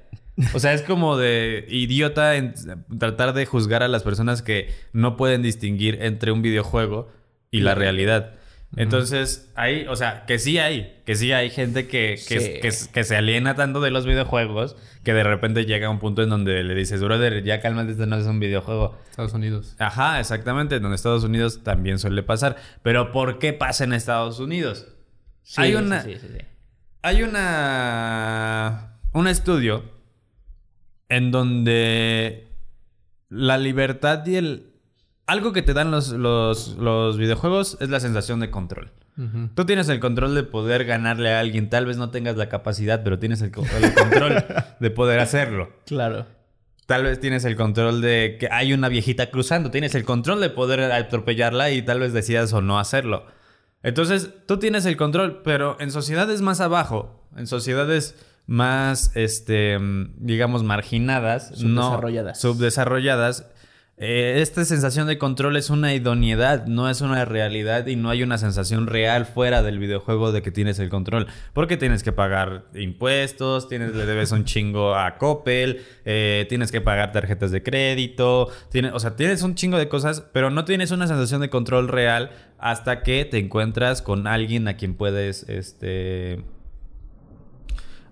[0.55, 2.55] O sea, es como de idiota en
[2.99, 7.09] tratar de juzgar a las personas que no pueden distinguir entre un videojuego
[7.51, 8.35] y la realidad.
[8.77, 13.57] Entonces, hay, o sea, que sí hay, que sí hay gente que, que, se aliena
[13.57, 17.03] tanto de los videojuegos que de repente llega a un punto en donde le dices,
[17.03, 18.99] brother, ya cálmate, esto no es un videojuego.
[19.11, 19.77] Estados Unidos.
[19.79, 22.57] Ajá, exactamente, en Estados Unidos también suele pasar.
[22.83, 24.87] Pero ¿por qué pasa en Estados Unidos?
[25.57, 26.05] hay una.
[27.03, 28.99] hay una.
[29.13, 29.83] Un estudio
[31.09, 32.49] en donde
[33.29, 34.67] la libertad y el...
[35.27, 38.93] Algo que te dan los, los, videojuegos es la sensación de control.
[39.55, 41.69] Tú tienes el control de poder ganarle a alguien.
[41.69, 43.53] Tal vez no tengas la capacidad, pero tienes el,
[43.83, 44.45] el control
[44.81, 45.71] de poder hacerlo.
[45.87, 46.27] Claro.
[46.87, 49.71] Tal vez tienes el control de que hay una viejita cruzando.
[49.71, 53.27] Tienes el control de poder atropellarla y tal vez decidas o no hacerlo.
[53.83, 59.79] Entonces, tú tienes el control, pero en sociedades más abajo, en sociedades más, este,
[60.17, 62.45] digamos, marginadas, subdesarrolladas.
[62.45, 63.47] no subdesarrolladas.
[64.03, 68.23] Eh, esta sensación de control es una idoneidad, no es una realidad y no hay
[68.23, 71.27] una sensación real fuera del videojuego de que tienes el control.
[71.53, 76.81] Porque tienes que pagar impuestos, tienes, le debes un chingo a Coppel, eh, tienes que
[76.81, 78.49] pagar tarjetas de crédito,
[78.95, 82.31] o sea, tienes un chingo de cosas, pero no tienes una sensación de control real
[82.59, 86.43] hasta que te encuentras con alguien a quien puedes, este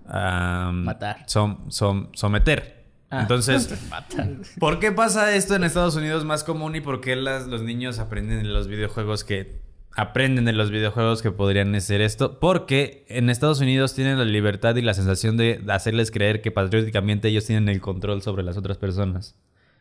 [0.05, 1.25] matar.
[1.27, 2.78] someter.
[3.09, 3.21] Ah.
[3.21, 3.73] Entonces,
[4.59, 8.39] ¿por qué pasa esto en Estados Unidos más común y por qué los niños aprenden
[8.39, 9.61] en los videojuegos que
[9.95, 12.39] aprenden de los videojuegos que podrían hacer esto?
[12.39, 17.29] Porque en Estados Unidos tienen la libertad y la sensación de hacerles creer que patrióticamente
[17.29, 19.35] ellos tienen el control sobre las otras personas.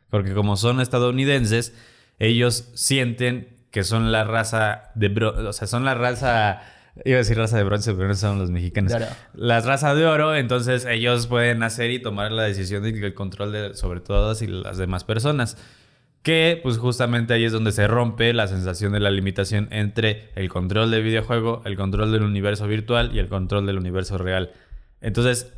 [0.08, 1.74] Porque como son estadounidenses,
[2.18, 5.08] ellos sienten que son la raza de...
[5.22, 6.62] o sea, son la raza
[7.04, 8.92] Iba a decir raza de bronce, pero no son los mexicanos.
[9.34, 13.52] Las razas de oro, entonces ellos pueden hacer y tomar la decisión y el control
[13.52, 15.56] de sobre todas y las demás personas.
[16.22, 20.48] Que pues justamente ahí es donde se rompe la sensación de la limitación entre el
[20.48, 24.50] control del videojuego, el control del universo virtual y el control del universo real.
[25.00, 25.54] Entonces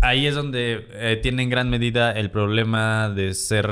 [0.00, 3.68] ahí es donde eh, tiene en gran medida el problema de ser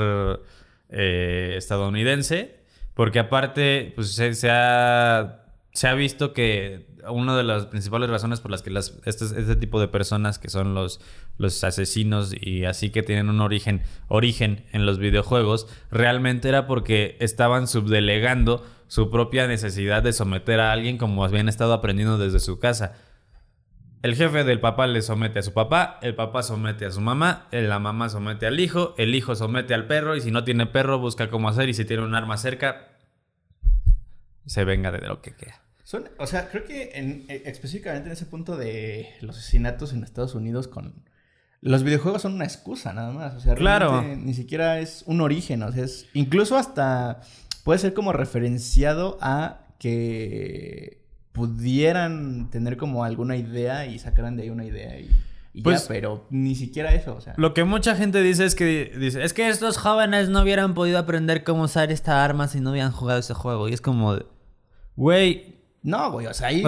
[0.89, 2.59] eh, estadounidense,
[2.93, 8.51] porque aparte pues se ha se ha visto que una de las principales razones por
[8.51, 11.01] las que las, este, este, tipo de personas que son los,
[11.37, 17.17] los asesinos y así que tienen un origen, origen en los videojuegos, realmente era porque
[17.19, 22.59] estaban subdelegando su propia necesidad de someter a alguien como habían estado aprendiendo desde su
[22.59, 22.93] casa.
[24.01, 27.47] El jefe del papá le somete a su papá, el papá somete a su mamá,
[27.51, 30.99] la mamá somete al hijo, el hijo somete al perro y si no tiene perro
[30.99, 32.89] busca cómo hacer y si tiene un arma cerca
[34.45, 35.62] se venga de lo que queda
[36.17, 40.35] o sea, creo que en, eh, específicamente en ese punto de los asesinatos en Estados
[40.35, 41.03] Unidos con...
[41.61, 43.35] Los videojuegos son una excusa nada más.
[43.35, 44.01] O sea, claro.
[44.01, 45.63] ni siquiera es un origen.
[45.63, 46.07] O sea, es...
[46.13, 47.21] Incluso hasta
[47.63, 54.49] puede ser como referenciado a que pudieran tener como alguna idea y sacaran de ahí
[54.49, 55.61] una idea y...
[55.61, 57.33] pues, ya, pero ni siquiera eso, o sea.
[57.37, 60.99] Lo que mucha gente dice es que dice, es que estos jóvenes no hubieran podido
[60.99, 63.67] aprender cómo usar esta arma si no hubieran jugado ese juego.
[63.67, 64.19] Y es como,
[64.95, 65.52] güey,
[65.83, 66.63] no, güey, o sea, ahí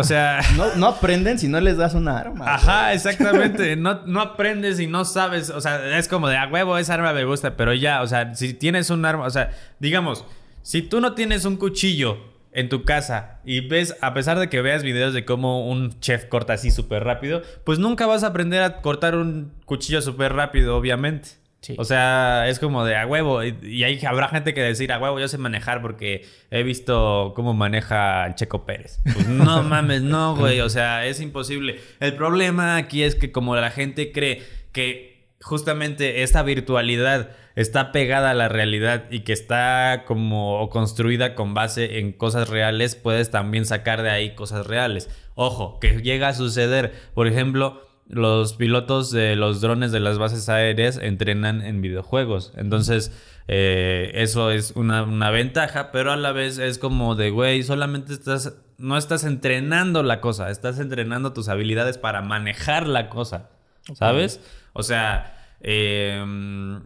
[0.57, 2.53] no, no, aprenden si no les das una arma.
[2.53, 3.77] Ajá, exactamente.
[3.77, 5.49] No, no aprendes y no sabes.
[5.49, 8.35] O sea, es como de a huevo, esa arma me gusta, pero ya, o sea,
[8.35, 10.25] si tienes un arma, o sea, digamos,
[10.63, 12.17] si tú no tienes un cuchillo
[12.51, 16.25] en tu casa y ves, a pesar de que veas videos de cómo un chef
[16.25, 20.75] corta así súper rápido, pues nunca vas a aprender a cortar un cuchillo súper rápido,
[20.75, 21.44] obviamente.
[21.77, 23.43] O sea, es como de a huevo.
[23.43, 27.53] Y, ahí habrá gente que decir a huevo, yo sé manejar porque he visto cómo
[27.53, 28.99] maneja Checo Pérez.
[29.03, 30.61] Pues no mames, no, güey.
[30.61, 31.79] O sea, es imposible.
[31.99, 38.31] El problema aquí es que como la gente cree que justamente esta virtualidad está pegada
[38.31, 43.65] a la realidad y que está como construida con base en cosas reales, puedes también
[43.65, 45.09] sacar de ahí cosas reales.
[45.35, 50.47] Ojo, que llega a suceder, por ejemplo, los pilotos de los drones de las bases
[50.49, 52.53] aéreas entrenan en videojuegos.
[52.55, 53.11] Entonces,
[53.47, 58.13] eh, eso es una, una, ventaja, pero a la vez es como de, güey, solamente
[58.13, 63.49] estás, no estás entrenando la cosa, estás entrenando tus habilidades para manejar la cosa,
[63.93, 64.39] ¿sabes?
[64.73, 66.81] O sea, em,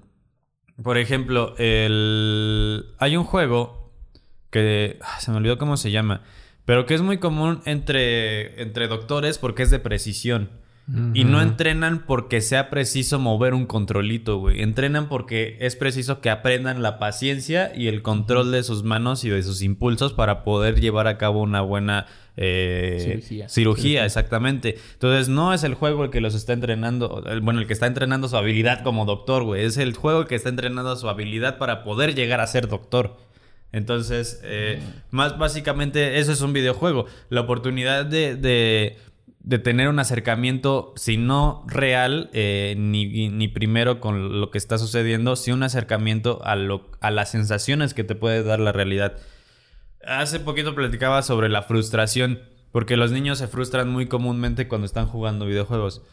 [0.81, 2.93] por ejemplo, el...
[2.97, 3.93] hay un juego
[4.51, 6.23] que ah, se me olvidó cómo se llama,
[6.65, 10.49] pero que es muy común entre, entre doctores porque es de precisión.
[11.13, 14.63] Y no entrenan porque sea preciso mover un controlito, güey.
[14.63, 19.29] Entrenan porque es preciso que aprendan la paciencia y el control de sus manos y
[19.29, 24.05] de sus impulsos para poder llevar a cabo una buena eh, cirugía.
[24.05, 24.79] exactamente.
[24.93, 28.27] Entonces, no es el juego el que los está entrenando, bueno, el que está entrenando
[28.27, 29.65] su habilidad como doctor, güey.
[29.65, 33.15] Es el juego el que está entrenando su habilidad para poder llegar a ser doctor.
[33.71, 34.79] Entonces, eh,
[35.11, 37.05] más básicamente, eso es un videojuego.
[37.29, 38.97] La oportunidad de de
[39.57, 45.51] tener un acercamiento, si no real, eh, ni, primero con lo que está sucediendo, si
[45.51, 49.17] un acercamiento a, lo, a las sensaciones que te puede dar la realidad.
[50.05, 55.07] Hace poquito platicaba sobre la frustración, porque los niños se frustran muy comúnmente cuando están
[55.07, 56.03] jugando videojuegos.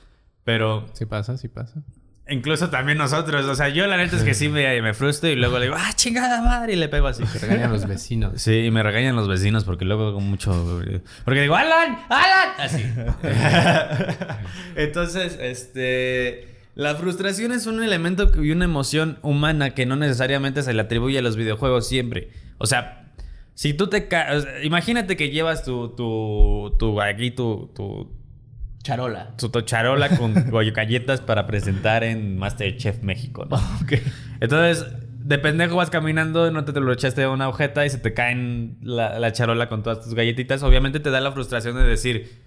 [0.44, 0.87] Pero...
[0.94, 1.83] Sí pasa, sí pasa.
[2.29, 3.45] Incluso también nosotros.
[3.45, 5.77] O sea, yo la neta es que sí me, me frustro y luego le digo,
[5.79, 6.73] ¡ah, chingada madre!
[6.73, 7.23] Y le pego así.
[7.23, 8.43] Te regañan los vecinos.
[8.43, 10.83] Sí, y me regañan los vecinos porque luego hago mucho.
[11.25, 11.99] Porque digo, ¡Alan!
[12.09, 12.49] ¡Alan!
[12.59, 12.85] Así.
[14.77, 16.57] Entonces, este.
[16.75, 21.19] La frustración es un elemento y una emoción humana que no necesariamente se le atribuye
[21.19, 22.31] a los videojuegos siempre.
[22.59, 23.12] O sea,
[23.55, 24.09] si tú te.
[24.65, 25.91] Imagínate que llevas tu.
[25.91, 26.75] tu.
[26.77, 27.01] tu.
[27.01, 27.71] aquí tu.
[27.75, 28.15] tu
[28.87, 29.35] Charola.
[29.37, 30.33] Su charola con
[30.72, 33.61] galletas para presentar en Masterchef México, ¿no?
[34.40, 34.87] Entonces,
[35.18, 38.14] de pendejo vas caminando, no te, te lo echaste a una agujeta y se te
[38.14, 40.62] caen la, la, charola con todas tus galletitas.
[40.62, 42.44] Obviamente te da la frustración de decir,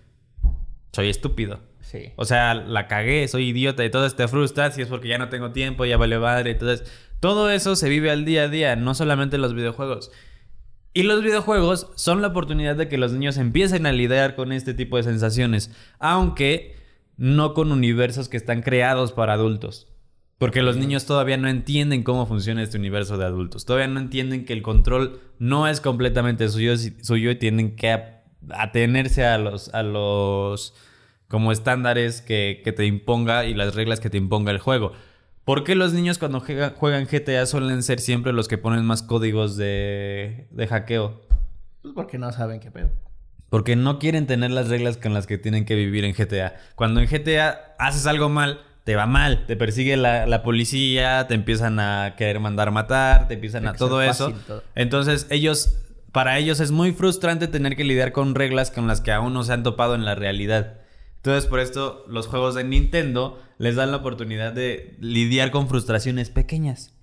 [0.94, 1.60] soy estúpido.
[1.82, 2.14] Sí.
[2.16, 5.28] O sea, la cagué, soy idiota y todo te frustra si es porque ya no
[5.28, 6.52] tengo tiempo, ya vale madre.
[6.52, 10.10] Entonces, todo eso se vive al día a día, no solamente en los videojuegos.
[10.94, 14.74] Y los videojuegos son la oportunidad de que los niños empiecen a lidiar con este
[14.74, 16.76] tipo de sensaciones, aunque
[17.18, 19.88] no con universos que están creados para adultos.
[20.40, 23.66] Porque los niños todavía no entienden cómo funciona este universo de adultos.
[23.66, 29.26] Todavía no entienden que el control no es completamente suyo, suyo y tienen que atenerse
[29.26, 30.74] a los, a los
[31.28, 34.94] como estándares que, que te imponga y las reglas que te imponga el juego.
[35.46, 39.58] ¿Por qué los niños cuando juegan GTA suelen ser siempre los que ponen más códigos
[39.58, 41.22] de, de hackeo?
[41.82, 42.92] Pues porque no saben qué pedo.
[43.50, 46.56] Porque no quieren tener las reglas con las que tienen que vivir en GTA.
[46.76, 49.46] Cuando en GTA haces algo mal, te va mal.
[49.48, 54.34] Te persigue la, policía, te empiezan a querer mandar matar, te empiezan a todo eso.
[54.76, 55.78] Entonces, ellos,
[56.12, 59.44] para ellos es muy frustrante tener que lidiar con reglas con las que aún no
[59.44, 60.80] se han topado en la realidad.
[61.20, 66.30] Entonces, por esto, los juegos de Nintendo les dan la oportunidad de lidiar con frustraciones
[66.30, 66.94] pequeñas.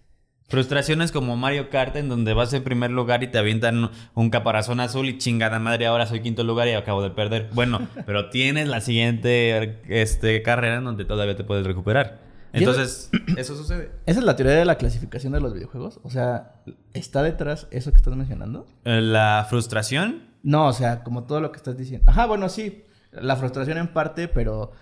[0.49, 4.81] Frustraciones como Mario Kart, en donde vas en primer lugar y te avientan un caparazón
[4.81, 7.51] azul y chingada madre, ahora soy quinto lugar y acabo de perder.
[7.53, 12.21] Bueno, pero tienes la siguiente este, carrera en donde todavía te puedes recuperar.
[12.55, 13.91] Entonces, eso sucede.
[14.07, 16.01] ¿Esa es la teoría de la clasificación de los videojuegos?
[16.05, 16.63] O sea,
[16.95, 18.67] ¿está detrás eso que estás mencionando?
[18.85, 20.23] Eh, ¿La frustración?
[20.43, 22.11] No, o sea, como todo lo que estás diciendo.
[22.11, 22.86] Ajá, bueno, sí.
[23.21, 24.73] La frustración en parte, pero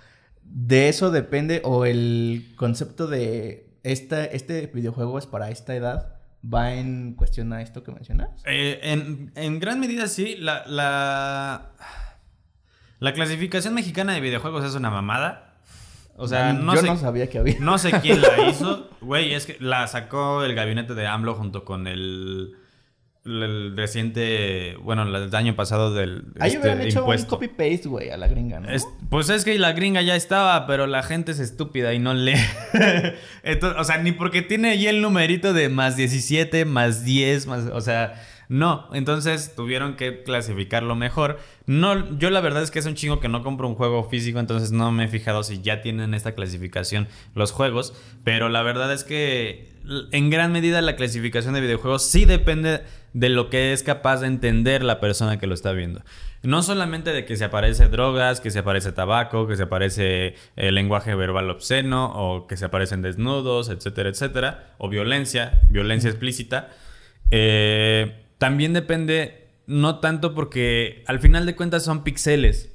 [0.43, 6.75] de eso depende, o el concepto de esta, este videojuego es para esta edad, va
[6.75, 8.31] en cuestión a esto que mencionas.
[8.47, 8.81] Eh,
[9.35, 11.73] en, gran medida sí, la, la,
[12.99, 15.55] la, clasificación mexicana de videojuegos es una mamada.
[16.17, 17.57] O sea, no Yo sé, no sabía que había.
[17.59, 18.89] No sé quién la hizo.
[19.01, 22.57] Güey, es que la sacó el gabinete de AMLO junto con el
[23.25, 28.11] el reciente, bueno, el año pasado del Ahí este, hubieran hecho un copy paste, güey,
[28.11, 28.69] a la gringa, ¿no?
[29.09, 32.35] pues es que la gringa ya estaba, pero la gente es estúpida y no lee.
[33.43, 37.65] Entonces, o sea, ni porque tiene ahí el numerito de más 17, más 10, más,
[37.73, 41.39] o sea, no, entonces tuvieron que clasificarlo mejor.
[41.67, 44.39] No, yo la verdad es que es un chingo que no compro un juego físico,
[44.39, 48.93] entonces no me he fijado si ya tienen esta clasificación los juegos, pero la verdad
[48.93, 49.73] es que
[50.13, 52.83] en gran medida la clasificación de videojuegos sí depende
[53.15, 56.03] de lo que es capaz de entender la persona que lo está viendo.
[56.43, 60.69] No solamente de que se aparece drogas, que se aparece tabaco, que se aparece el
[60.69, 66.69] eh, lenguaje verbal obsceno o que se aparecen desnudos, etcétera, etcétera, o violencia, violencia explícita.
[67.31, 72.75] Eh, también depende, no tanto porque al final de cuentas son píxeles,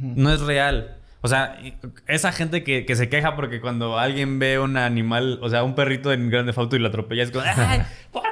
[0.00, 0.98] no es real.
[1.22, 1.58] O sea,
[2.06, 5.74] esa gente que, que, se queja porque cuando alguien ve un animal, o sea, un
[5.74, 7.82] perrito en grande auto y lo atropella, es como, ¡ay!
[8.12, 8.27] ¿Por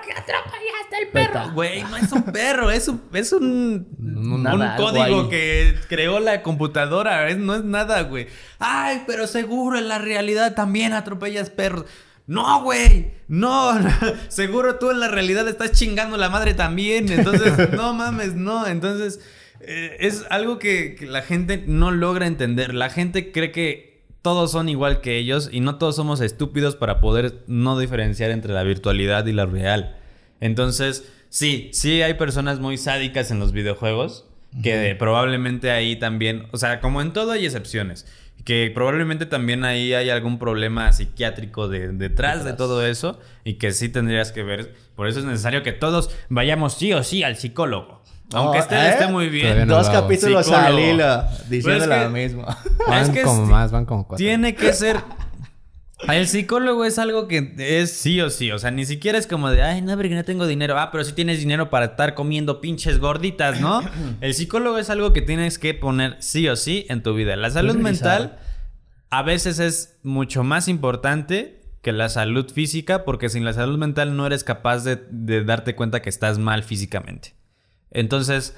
[1.24, 1.52] perro?
[1.52, 7.34] Güey, no es un perro, es un, es un, un código que creó la computadora,
[7.34, 8.28] no es nada, güey.
[8.58, 11.86] ¡Ay, pero seguro en la realidad también atropellas perros!
[12.26, 13.12] No, güey.
[13.28, 13.72] No,
[14.28, 17.10] seguro tú en la realidad estás chingando la madre también.
[17.10, 18.66] Entonces, no mames, no.
[18.66, 19.20] Entonces,
[19.60, 22.74] eh, es algo que, la gente no logra entender.
[22.74, 27.00] La gente cree que todos son igual que ellos y no todos somos estúpidos para
[27.00, 29.95] poder no diferenciar entre la virtualidad y la real.
[30.40, 34.26] Entonces, sí, sí hay personas muy sádicas en los videojuegos
[34.62, 38.06] que probablemente ahí también, o sea, como en todo hay excepciones
[38.46, 43.88] que probablemente también ahí hay algún problema psiquiátrico detrás de todo eso y que sí
[43.88, 44.72] tendrías que ver.
[44.94, 48.02] Por eso es necesario que todos vayamos sí o sí al psicólogo.
[48.32, 48.90] Aunque este ¿eh?
[48.90, 49.66] esté muy bien.
[49.66, 52.46] Dos capítulos al hilo diciendo lo mismo.
[52.86, 54.24] Van como más, van como cuatro.
[54.24, 54.96] Tiene que ser.
[56.08, 58.52] El psicólogo es algo que es sí o sí.
[58.52, 60.78] O sea, ni siquiera es como de, ay, no, porque no tengo dinero.
[60.78, 63.82] Ah, pero sí tienes dinero para estar comiendo pinches gorditas, ¿no?
[64.20, 67.34] El psicólogo es algo que tienes que poner sí o sí en tu vida.
[67.36, 68.38] La salud mental
[69.10, 74.16] a veces es mucho más importante que la salud física, porque sin la salud mental
[74.16, 77.34] no eres capaz de, de darte cuenta que estás mal físicamente.
[77.90, 78.56] Entonces,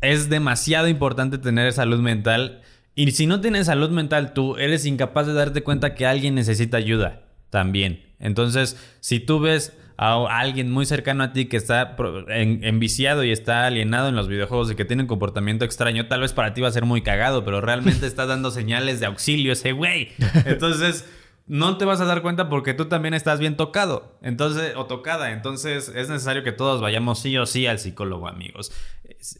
[0.00, 2.62] es demasiado importante tener salud mental.
[2.96, 6.78] Y si no tienes salud mental tú, eres incapaz de darte cuenta que alguien necesita
[6.78, 8.02] ayuda también.
[8.18, 11.94] Entonces, si tú ves a alguien muy cercano a ti que está
[12.28, 16.32] enviciado y está alienado en los videojuegos y que tiene un comportamiento extraño, tal vez
[16.32, 19.72] para ti va a ser muy cagado, pero realmente está dando señales de auxilio ese
[19.72, 20.12] güey.
[20.46, 21.06] Entonces,
[21.46, 24.18] no te vas a dar cuenta porque tú también estás bien tocado.
[24.22, 25.32] Entonces, o tocada.
[25.32, 28.72] Entonces, es necesario que todos vayamos sí o sí al psicólogo, amigos.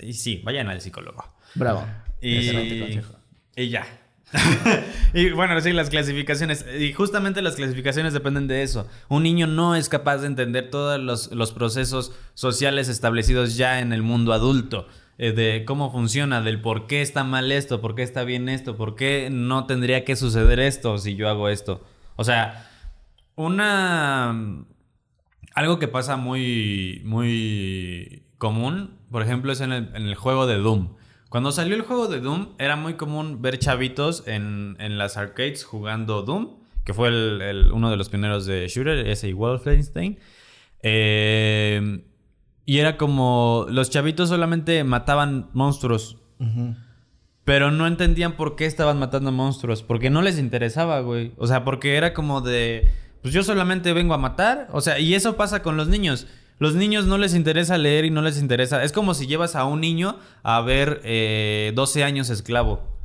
[0.00, 1.24] Y sí, vayan al psicólogo.
[1.54, 1.86] Bravo.
[2.20, 3.00] Y,
[3.56, 3.86] y ya.
[5.14, 6.64] y bueno, sí, las clasificaciones.
[6.78, 8.86] Y justamente las clasificaciones dependen de eso.
[9.08, 13.92] Un niño no es capaz de entender todos los, los procesos sociales establecidos ya en
[13.92, 14.86] el mundo adulto.
[15.18, 18.76] Eh, de cómo funciona, del por qué está mal esto, por qué está bien esto,
[18.76, 21.82] por qué no tendría que suceder esto si yo hago esto.
[22.16, 22.70] O sea,
[23.34, 24.64] una...
[25.54, 30.56] Algo que pasa muy, muy común, por ejemplo, es en el, en el juego de
[30.56, 30.95] Doom.
[31.36, 35.64] Cuando salió el juego de Doom, era muy común ver chavitos en, en las arcades
[35.64, 40.18] jugando Doom, que fue el, uno de los pioneros de Shooter, ese Wolfenstein.
[40.82, 42.02] Eh,
[42.64, 46.16] y era como los chavitos solamente mataban monstruos.
[47.44, 49.82] Pero no entendían por qué estaban matando monstruos.
[49.82, 51.34] Porque no les interesaba, güey.
[51.36, 52.90] O sea, porque era como de...
[53.20, 54.68] Pues yo solamente vengo a matar.
[54.72, 56.28] O sea, y eso pasa con los niños.
[56.58, 58.82] Los niños no les interesa leer y no les interesa...
[58.82, 62.96] Es como si llevas a un niño a ver eh, 12 años esclavo.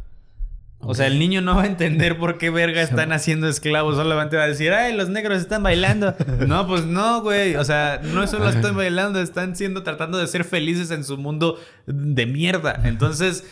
[0.83, 3.95] O sea, el niño no va a entender por qué verga están haciendo esclavos.
[3.95, 6.15] Solamente va a decir, ay, los negros están bailando.
[6.47, 7.55] no, pues no, güey.
[7.55, 11.59] O sea, no solo están bailando, están siendo, tratando de ser felices en su mundo
[11.85, 12.81] de mierda.
[12.85, 13.45] Entonces,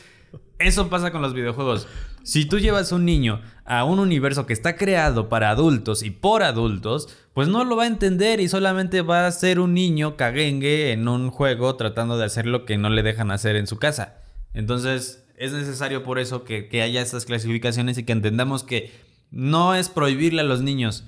[0.58, 1.88] eso pasa con los videojuegos.
[2.24, 6.44] Si tú llevas un niño a un universo que está creado para adultos y por
[6.44, 10.92] adultos, pues no lo va a entender y solamente va a ser un niño caguengue
[10.92, 14.18] en un juego tratando de hacer lo que no le dejan hacer en su casa.
[14.54, 18.92] Entonces, es necesario por eso que, haya estas clasificaciones y que entendamos que
[19.32, 21.06] no es prohibirle a los niños.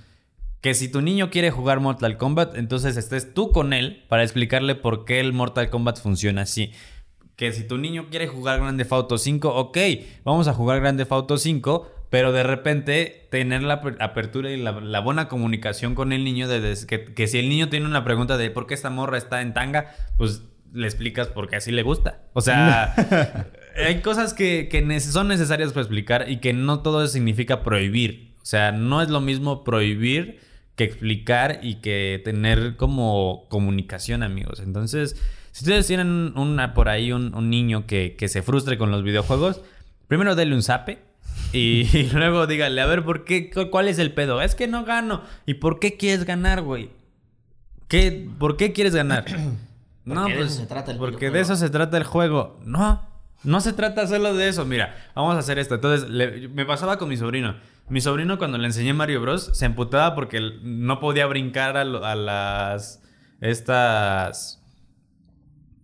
[0.61, 4.75] Que si tu niño quiere jugar Mortal Kombat, entonces estés tú con él para explicarle
[4.75, 6.71] por qué el Mortal Kombat funciona así.
[7.41, 9.77] Que si tu niño quiere jugar Grande Auto 5, ok,
[10.23, 15.27] vamos a jugar Grande Auto 5, pero de repente tener la apertura y la, buena
[15.27, 18.67] comunicación con el niño, de, que, que, si el niño tiene una pregunta de por
[18.67, 22.21] qué esta morra está en tanga, pues le explicas porque así le gusta.
[22.33, 22.93] O sea,
[23.75, 28.35] hay cosas que, son necesarias para explicar y que no todo significa prohibir.
[28.43, 30.41] O sea, no es lo mismo prohibir
[30.75, 34.59] que explicar y que tener como comunicación, amigos.
[34.59, 35.15] Entonces,
[35.51, 39.61] si ustedes tienen una por ahí un, niño que, se frustre con los videojuegos,
[40.07, 40.99] primero denle un zape.
[41.53, 43.49] Y, luego dígale, a ver, ¿por qué?
[43.69, 44.41] ¿Cuál es el pedo?
[44.41, 45.23] Es que no gano.
[45.45, 46.89] ¿Y por qué quieres ganar, güey?
[47.87, 49.25] ¿Qué, ¿Por qué quieres ganar?
[50.05, 50.65] no, pues,
[50.97, 52.59] porque de eso se trata el juego.
[52.65, 53.01] No,
[53.43, 54.65] no se trata solo de eso.
[54.65, 55.75] Mira, vamos a hacer esto.
[55.75, 57.55] Entonces, me pasaba con mi sobrino.
[57.89, 63.01] Mi sobrino, cuando le enseñé Mario Bros., se emputaba porque no podía brincar a, las.
[63.41, 64.60] Estas.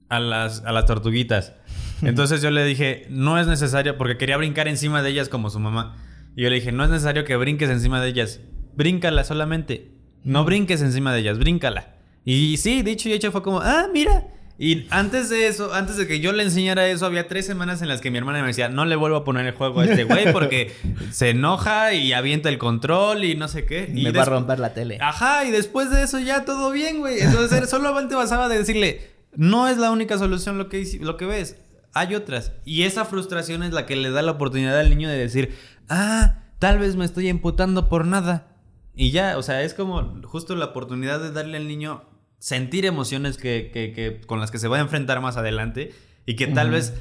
[0.09, 1.53] A las, a las tortuguitas.
[2.01, 5.59] Entonces yo le dije, no es necesario, porque quería brincar encima de ellas como su
[5.59, 5.97] mamá.
[6.35, 8.39] Y yo le dije, no es necesario que brinques encima de ellas.
[8.75, 9.91] Bríncala solamente.
[10.23, 11.95] No brinques encima de ellas, bríncala.
[12.23, 14.27] Y sí, dicho y hecho fue como, ah, mira,
[14.59, 17.87] Y antes de eso, antes de que yo le enseñara eso, había tres semanas en
[17.87, 20.03] las que mi hermana me decía, no le vuelvo a poner el juego a este
[20.03, 20.73] güey porque
[21.11, 23.91] se enoja y avienta el control y no sé qué.
[23.93, 24.97] Y me va a romper la tele.
[24.99, 27.19] Ajá, y después de eso ya todo bien, güey.
[27.19, 31.57] Entonces solamente basaba de decirle, no es la única solución lo que, lo que ves.
[31.93, 32.51] Hay otras.
[32.65, 35.55] Y esa frustración es la que le da la oportunidad al niño de decir,
[35.89, 38.47] ah, tal vez me estoy imputando por nada.
[38.95, 42.03] Y ya, o sea, es como justo la oportunidad de darle al niño
[42.39, 45.93] sentir emociones que, que, que, con las que se va a enfrentar más adelante
[46.25, 46.93] y que tal vez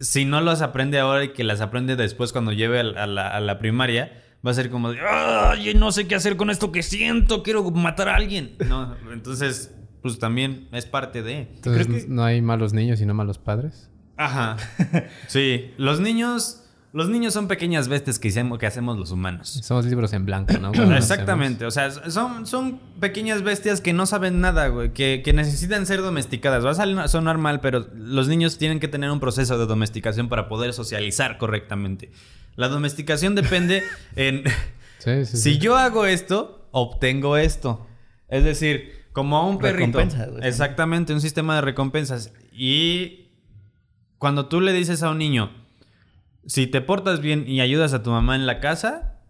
[0.00, 3.40] si no las aprende ahora y que las aprende después cuando lleve a la, a
[3.40, 6.82] la primaria, va a ser como de, ¡ay, no sé qué hacer con esto que
[6.82, 8.56] siento, quiero matar a alguien!
[8.66, 9.74] No, entonces,
[10.12, 11.48] pues también es parte de...
[11.56, 13.90] Entonces, ¿no hay malos niños y no malos padres?
[14.16, 14.56] Ajá.
[15.26, 19.60] sí, los niños los niños son pequeñas bestias que hacemos, que hacemos los humanos.
[19.62, 20.72] Somos libros en blanco, ¿no?
[20.96, 21.66] Exactamente.
[21.66, 24.94] O sea, son, son pequeñas bestias que no saben nada, güey.
[24.94, 26.64] Que, necesitan ser domesticadas.
[26.64, 26.70] Va
[27.02, 30.72] a sonar mal, pero los niños tienen que tener un proceso de domesticación para poder
[30.72, 32.12] socializar correctamente.
[32.54, 33.82] La domesticación depende
[34.16, 34.44] en...
[35.00, 37.86] Sí, sí, si yo hago esto, obtengo esto.
[38.28, 39.98] Es decir, como a un perrito.
[40.42, 42.34] Exactamente, un sistema de recompensas.
[42.52, 43.30] Y
[44.18, 45.50] cuando tú le dices a un niño
[46.44, 49.22] si te portas bien y ayudas a tu mamá en la casa,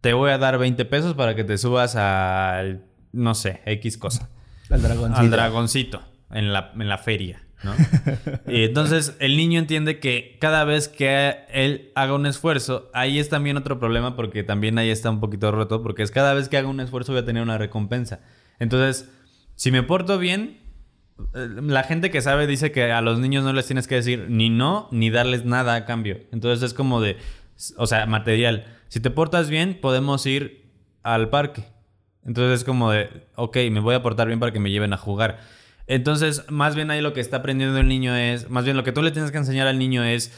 [0.00, 4.30] te voy a dar 20 pesos para que te subas al, no sé, X cosa.
[4.70, 5.20] Al dragoncito.
[5.20, 7.74] Al dragoncito en la, en la feria, ¿no?
[8.50, 13.28] y entonces el niño entiende que cada vez que él haga un esfuerzo, ahí es
[13.28, 16.56] también otro problema porque también ahí está un poquito roto, porque es cada vez que
[16.56, 18.20] haga un esfuerzo voy a tener una recompensa.
[18.58, 19.10] Entonces,
[19.54, 20.60] si me porto bien,
[21.34, 24.50] la gente que sabe dice que a los niños no les tienes que decir ni
[24.50, 26.18] no, ni darles nada a cambio.
[26.32, 27.16] Entonces es como de,
[27.76, 28.66] o sea, material.
[28.88, 30.70] Si te portas bien, podemos ir
[31.02, 31.64] al parque.
[32.24, 34.96] Entonces es como de, ok, me voy a portar bien para que me lleven a
[34.96, 35.40] jugar.
[35.86, 38.92] Entonces, más bien ahí lo que está aprendiendo el niño es, más bien lo que
[38.92, 40.32] tú le tienes que enseñar al niño es,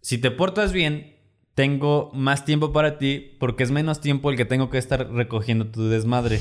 [0.00, 1.16] si te portas bien,
[1.54, 5.66] tengo más tiempo para ti porque es menos tiempo el que tengo que estar recogiendo
[5.66, 6.40] tu desmadre.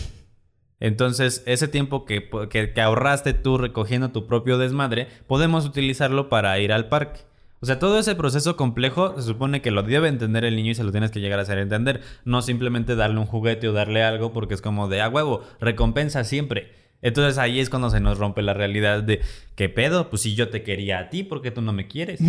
[0.81, 6.89] Entonces, ese tiempo que, ahorraste tú recogiendo tu propio desmadre, podemos utilizarlo para ir al
[6.89, 7.21] parque.
[7.59, 10.75] O sea, todo ese proceso complejo se supone que lo debe entender el niño y
[10.75, 12.01] se lo tienes que llegar a hacer entender.
[12.25, 16.23] No simplemente darle un juguete o darle algo porque es como de a huevo, recompensa
[16.23, 16.71] siempre.
[17.03, 19.21] Entonces ahí es cuando se nos rompe la realidad de
[19.55, 20.09] ¿qué pedo?
[20.09, 22.19] Pues si yo te quería a ti, ¿por qué tú no me quieres?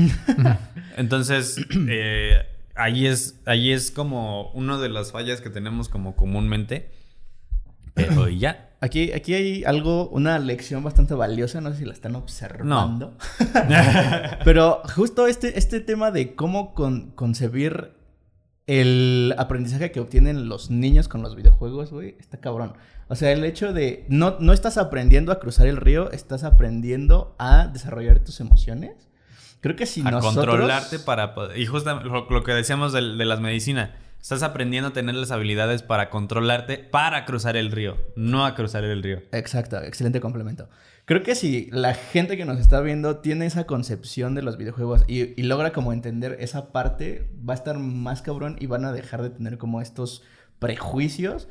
[0.98, 1.56] Entonces,
[1.88, 2.36] eh,
[2.74, 6.90] ahí, es, ahí es como una de las fallas que tenemos como comúnmente
[7.94, 8.68] pero ya.
[8.80, 13.16] Aquí, aquí hay algo, una lección bastante valiosa, no sé si la están observando.
[14.44, 17.92] Pero justo este, este tema de cómo concebir
[18.66, 22.74] el aprendizaje que obtienen los niños con los videojuegos, güey, está cabrón.
[23.06, 27.36] O sea, el hecho de no, no estás aprendiendo a cruzar el río, estás aprendiendo
[27.38, 29.08] a desarrollar tus emociones.
[29.60, 31.34] Creo que si a controlarte para...
[31.54, 33.90] Y justo lo, que decíamos de, de las medicinas
[34.22, 38.84] Estás aprendiendo a tener las habilidades para controlarte para cruzar el río, no a cruzar
[38.84, 39.20] el río.
[39.32, 40.68] Exacto, excelente complemento.
[41.06, 45.02] Creo que si la gente que nos está viendo tiene esa concepción de los videojuegos
[45.08, 49.22] y, logra como entender esa parte, va a estar más cabrón y van a dejar
[49.22, 50.22] de tener como estos
[50.60, 51.48] prejuicios.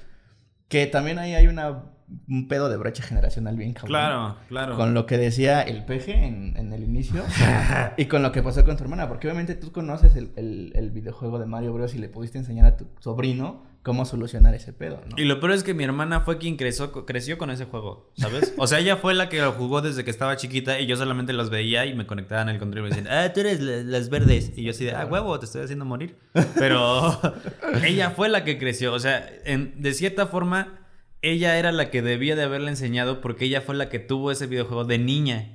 [0.69, 1.83] Que también ahí hay una
[2.27, 3.89] un pedo de brecha generacional bien cabrón.
[3.89, 4.75] Claro, claro.
[4.75, 7.23] Con lo que decía el peje en, el inicio
[7.97, 9.07] y con lo que pasó con tu hermana.
[9.07, 11.95] Porque obviamente tú conoces el, videojuego de Mario Bros.
[11.95, 15.15] y le pudiste enseñar a tu sobrino cómo solucionar ese pedo, ¿no?
[15.17, 18.53] Y lo peor es que mi hermana fue quien creció, creció con ese juego, ¿sabes?
[18.57, 21.33] O sea, ella fue la que lo jugó desde que estaba chiquita y yo solamente
[21.33, 24.09] los veía y me conectaba en el control y me decían, ah, tú eres las
[24.09, 24.53] verdes.
[24.55, 26.15] Y yo así de, ah, huevo, te estoy haciendo morir.
[26.55, 27.19] Pero
[27.83, 28.93] ella fue la que creció.
[28.93, 30.80] O sea, en, de cierta forma
[31.21, 34.47] ella era la que debía de haberle enseñado porque ella fue la que tuvo ese
[34.47, 35.53] videojuego de niña.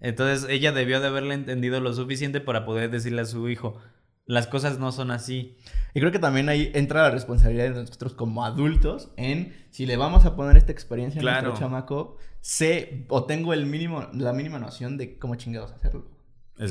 [0.00, 3.78] Entonces ella debió de haberle entendido lo suficiente para poder decirle a su hijo,
[4.26, 5.56] las cosas no son así.
[5.94, 9.96] Y creo que también ahí entra la responsabilidad de nosotros como adultos en si le
[9.96, 14.58] vamos a poner esta experiencia a nuestro chamaco, sé o tengo el mínimo, la mínima
[14.58, 16.06] noción de cómo chingados hacerlo.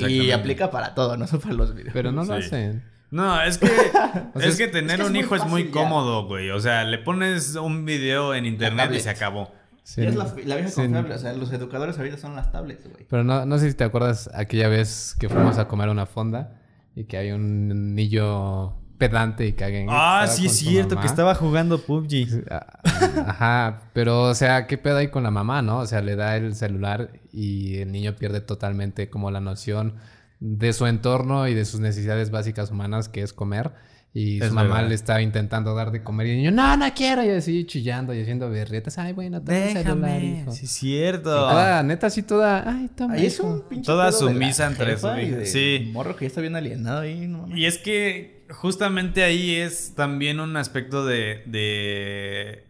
[0.08, 1.94] Y aplica para todo, no solo para los videojuegos.
[1.94, 2.84] Pero no lo hacen.
[3.10, 3.66] No, es que,
[4.40, 6.50] es que tener un hijo es muy cómodo, güey.
[6.50, 9.52] O sea, le pones un video en internet y se acabó.
[9.96, 10.24] Es la,
[10.56, 11.14] vieja confiable.
[11.14, 13.06] O sea, los educadores ahorita son las tablets, güey.
[13.08, 16.60] Pero no, no sé si te acuerdas aquella vez que fuimos a comer una fonda
[16.94, 19.88] y que hay un niño pedante y caguen.
[19.90, 22.44] Ah, sí es cierto, que estaba jugando PUBG.
[22.50, 22.80] Ah,
[23.26, 25.78] ajá, pero o sea, ¿qué pedo hay con la mamá, no?
[25.78, 29.94] O sea, le da el celular y el niño pierde totalmente como la noción
[30.40, 33.72] de su entorno y de sus necesidades básicas humanas, que es comer.
[34.12, 37.22] Y su mamá le estaba intentando dar de comer y el niño, no, no quiero.
[37.22, 38.98] Y así chillando y haciendo berretas.
[38.98, 40.50] Ay, bueno, toma celular, hijo.
[40.50, 41.30] Sí, cierto.
[41.30, 43.14] toda, neta, así toda, ay, toma.
[43.14, 45.06] Ahí es un pinche Toda sumisa entre su
[45.44, 45.90] Sí.
[45.92, 47.28] Morro que ya está bien alienado ahí.
[47.28, 52.64] No y es que justamente ahí es también un aspecto de, de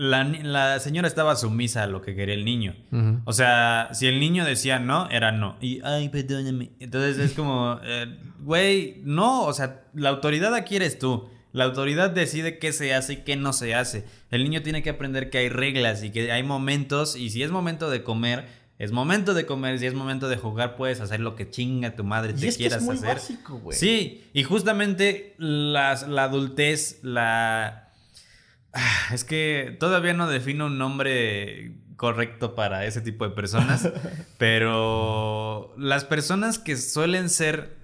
[0.00, 2.74] la, señora estaba sumisa a lo que quería el niño.
[3.24, 5.56] O sea, si el niño decía no, era no.
[5.60, 6.70] Y, ay, perdóname.
[6.80, 8.06] Entonces es como, eh,
[8.40, 11.28] güey, no, o sea, la autoridad aquí eres tú.
[11.52, 14.06] La autoridad decide qué se hace y qué no se hace.
[14.30, 17.16] El niño tiene que aprender que hay reglas y que hay momentos.
[17.16, 18.46] Y si es momento de comer,
[18.78, 19.78] es momento de comer.
[19.80, 22.66] Si es momento de jugar, puedes hacer lo que chinga tu madre te quieras que
[22.66, 23.14] es muy hacer.
[23.16, 23.60] Básico.
[23.72, 27.89] Sí, y justamente la adultez, la
[29.12, 33.90] es que todavía no defino un nombre correcto para ese tipo de personas,
[34.38, 37.76] pero las personas que suelen ser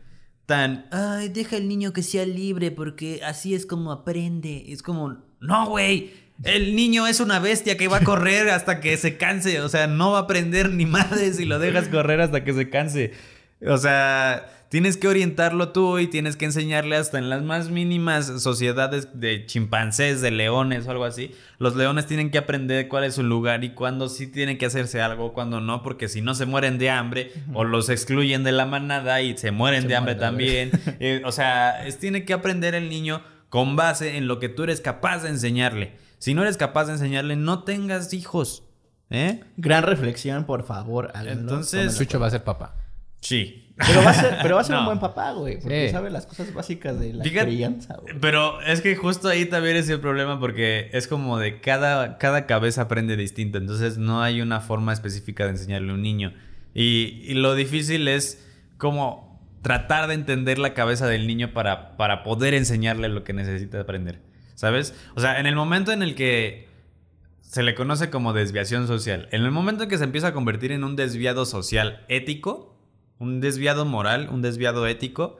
[0.46, 5.18] tan, ay, deja el niño que sea libre porque así es como aprende, es como,
[5.40, 6.12] no, güey,
[6.44, 9.86] el niño es una bestia que va a correr hasta que se canse, o sea,
[9.86, 13.12] no va a aprender ni madre si lo dejas correr hasta que se canse.
[13.66, 18.26] O sea, tienes que orientarlo tú y tienes que enseñarle hasta en las más mínimas
[18.42, 21.34] sociedades de chimpancés, de leones o algo así.
[21.58, 25.00] Los leones tienen que aprender cuál es su lugar y cuándo sí tienen que hacerse
[25.00, 28.66] algo, cuándo no, porque si no se mueren de hambre o los excluyen de la
[28.66, 30.70] manada y se mueren de hambre también.
[30.98, 34.62] Eh, o sea, es, tiene que aprender el niño con base en lo que tú
[34.62, 35.94] eres capaz de enseñarle.
[36.18, 38.64] Si no eres capaz de enseñarle, no tengas hijos.
[39.10, 39.40] ¿Eh?
[39.56, 41.12] Gran reflexión, por favor.
[41.14, 42.76] Entonces, Chucho va a ser papá.
[43.20, 43.65] Sí.
[43.76, 45.60] Pero va a ser, pero va a ser un buen papá, güey.
[45.60, 48.14] Porque sabe las cosas básicas de la crianza, güey.
[48.20, 52.46] Pero es que justo ahí también es el problema porque es como de cada, cada
[52.46, 53.58] cabeza aprende distinto.
[53.58, 56.32] Entonces no hay una forma específica de enseñarle a un niño.
[56.74, 58.46] Y, y, lo difícil es
[58.76, 63.80] como tratar de entender la cabeza del niño para, para poder enseñarle lo que necesita
[63.80, 64.20] aprender.
[64.54, 64.94] ¿Sabes?
[65.14, 66.68] O sea, en el momento en el que
[67.40, 70.72] se le conoce como desviación social, en el momento en que se empieza a convertir
[70.72, 72.75] en un desviado social ético,
[73.18, 75.38] un desviado moral, un desviado ético,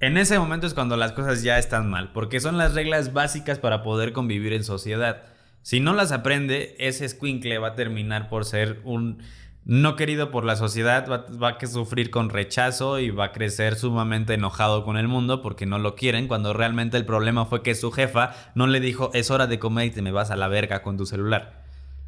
[0.00, 3.58] en ese momento es cuando las cosas ya están mal, porque son las reglas básicas
[3.58, 5.22] para poder convivir en sociedad.
[5.62, 9.18] Si no las aprende, ese squinkle va a terminar por ser un
[9.64, 14.32] no querido por la sociedad, va, a sufrir con rechazo y va a crecer sumamente
[14.32, 17.92] enojado con el mundo porque no lo quieren, cuando realmente el problema fue que su
[17.92, 20.80] jefa no le dijo es hora de comer y te me vas a la verga
[20.80, 21.64] con tu celular.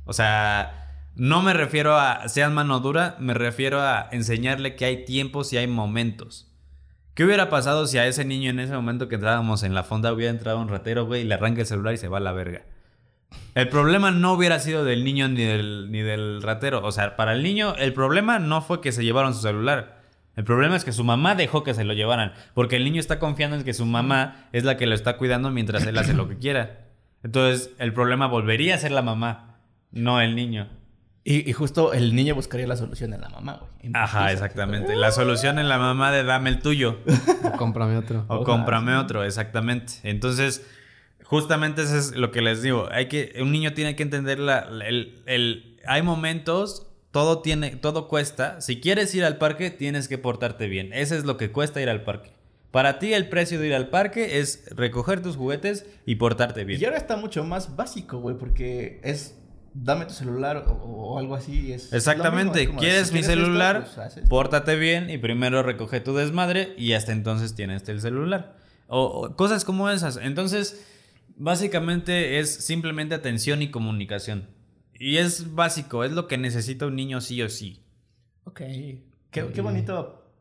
[0.06, 5.04] O sea, no me refiero a sean mano dura, me refiero a enseñarle que hay
[5.04, 6.50] tiempos y hay momentos.
[7.14, 10.12] ¿Qué hubiera pasado si a ese niño en ese momento que entrábamos en la fonda
[10.12, 12.32] hubiera entrado un ratero, güey, y le arranca el celular y se va a la
[12.32, 12.62] verga?
[13.54, 16.84] El problema no hubiera sido del niño ni del, ni del ratero.
[16.84, 20.00] O sea, para el niño el problema no fue que se llevaron su celular.
[20.36, 22.32] El problema es que su mamá dejó que se lo llevaran.
[22.54, 25.50] Porque el niño está confiando en que su mamá es la que lo está cuidando
[25.50, 26.86] mientras él hace lo que quiera.
[27.22, 29.58] Entonces, el problema volvería a ser la mamá,
[29.90, 30.68] no el niño.
[31.22, 33.92] Y, justo el niño buscaría la solución en la mamá, güey.
[33.94, 34.96] Ajá, exactamente.
[34.96, 36.98] La solución en la mamá de dame el tuyo.
[37.44, 38.24] o cómprame otro.
[38.28, 39.94] O cómprame otro, exactamente.
[40.02, 40.66] Entonces,
[41.22, 42.88] justamente eso es lo que les digo.
[42.90, 48.08] Hay que, un niño tiene que entender la, el, el, hay momentos, todo tiene, todo
[48.08, 48.62] cuesta.
[48.62, 50.90] Si quieres ir al parque, tienes que portarte bien.
[50.94, 52.32] Ese es lo que cuesta ir al parque.
[52.70, 56.80] Para ti el precio de ir al parque es recoger tus juguetes y portarte bien.
[56.80, 59.39] Y ahora está mucho más básico, güey, porque es
[59.74, 61.72] dame tu celular o, algo así.
[61.72, 67.12] Es Exactamente, quieres mi celular, pues, pórtate bien y primero recoge tu desmadre y hasta
[67.12, 68.56] entonces tienes el celular.
[68.88, 70.16] O, cosas como esas.
[70.16, 70.84] Entonces,
[71.36, 74.48] básicamente es simplemente atención y comunicación.
[74.94, 77.82] Y es básico, es lo que necesita un niño sí o sí.
[78.44, 78.60] Ok,
[79.30, 80.32] qué, bonito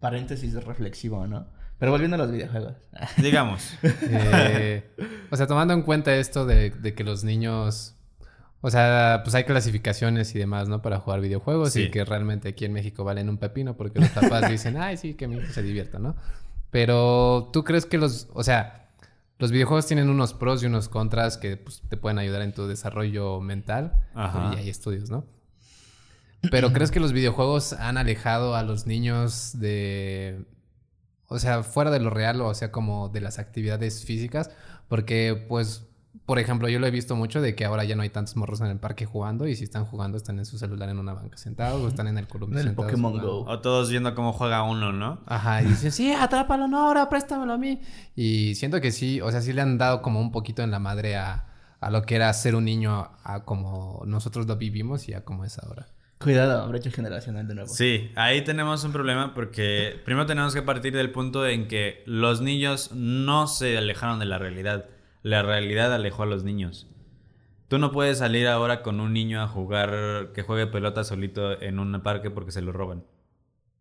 [0.00, 1.46] paréntesis reflexivo, ¿no?
[1.78, 2.74] Pero volviendo a los videojuegos.
[3.18, 3.74] Digamos.
[3.84, 4.84] Eh,
[5.30, 7.96] o sea, tomando en cuenta esto de, de que los niños
[8.64, 10.82] o sea, pues hay clasificaciones y demás, ¿no?
[10.82, 14.48] Para jugar videojuegos y que realmente aquí en México valen un pepino porque los papás
[14.48, 16.14] dicen, ay, sí, que mi hijo se divierta, ¿no?
[16.70, 18.88] Pero tú crees que los, o sea,
[19.38, 22.68] los videojuegos tienen unos pros y unos contras que pues, te pueden ayudar en tu
[22.68, 24.00] desarrollo mental.
[24.14, 25.26] Y hay estudios, ¿no?
[26.52, 30.44] Pero ¿crees que los videojuegos han alejado a los niños de...
[31.26, 34.50] O sea, fuera de lo real, o sea, como de las actividades físicas?
[34.86, 35.86] Porque, pues,
[36.26, 38.60] por ejemplo, yo lo he visto mucho de que ahora ya no hay tantos morros
[38.60, 41.36] en el parque jugando y si están jugando están en su celular en una banca
[41.36, 43.44] sentados o están en el columpio en el Pokémon Go.
[43.46, 45.20] O todos viendo cómo juega uno, ¿no?
[45.26, 47.80] Ajá, y dicen, sí, atrápalo, no, ahora préstamelo a mí.
[48.14, 50.78] Y siento que sí, o sea, sí le han dado como un poquito en la
[50.78, 51.46] madre a,
[51.80, 55.44] a lo que era ser un niño a como nosotros lo vivimos y a como
[55.44, 55.88] es ahora.
[56.22, 57.68] Cuidado, brecha generacional de nuevo.
[57.68, 62.40] Sí, ahí tenemos un problema porque primero tenemos que partir del punto en que los
[62.40, 64.86] niños no se alejaron de la realidad.
[65.22, 66.88] La realidad alejó a los niños.
[67.68, 71.78] Tú no puedes salir ahora con un niño a jugar, que juegue pelota solito en
[71.78, 73.04] un parque porque se lo roban.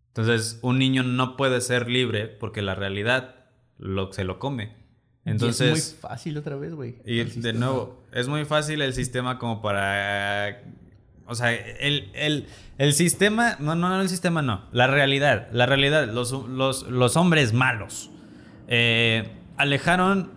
[0.10, 3.36] Entonces, un niño no puede ser libre porque la realidad
[3.78, 4.76] lo, se lo come.
[5.26, 6.98] Entonces, es muy fácil otra vez, güey.
[7.06, 10.64] Y de nuevo, es muy fácil el sistema como para
[11.32, 12.46] o sea, el,
[12.94, 18.12] sistema, no, no, no, el sistema no, la realidad, la realidad, los, los, hombres malos
[18.68, 20.30] eh, alejaron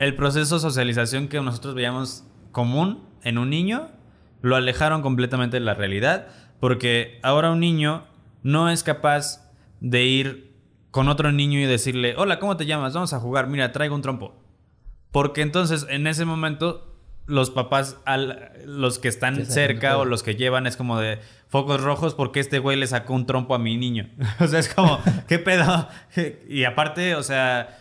[0.00, 3.88] el proceso de socialización que nosotros veíamos común en un niño,
[4.40, 6.28] lo alejaron completamente de la realidad,
[6.58, 8.04] porque ahora un niño
[8.42, 10.56] no es capaz de ir
[10.90, 12.94] con otro niño y decirle, hola, ¿cómo te llamas?
[12.94, 14.34] Vamos a jugar, mira, traigo un trompo.
[15.12, 16.96] Porque entonces en ese momento
[17.26, 21.82] los papás, al, los que están cerca o los que llevan, es como de focos
[21.82, 24.08] rojos porque este güey le sacó un trompo a mi niño.
[24.40, 24.98] o sea, es como,
[25.28, 25.88] ¿qué pedo?
[26.48, 27.76] y aparte, o sea,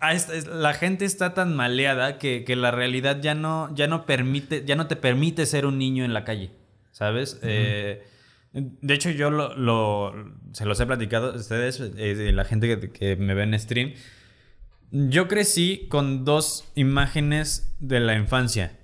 [0.00, 4.86] la gente está tan maleada que, la realidad ya no, ya no permite, ya no
[4.86, 6.50] te permite ser un niño en la calle,
[6.92, 7.38] ¿sabes?
[7.42, 8.04] Eh,
[8.52, 10.14] de hecho, yo lo,
[10.52, 13.94] se los he platicado a ustedes, eh, la gente que, que me ve en stream.
[14.90, 18.78] Yo crecí con dos imágenes de la infancia.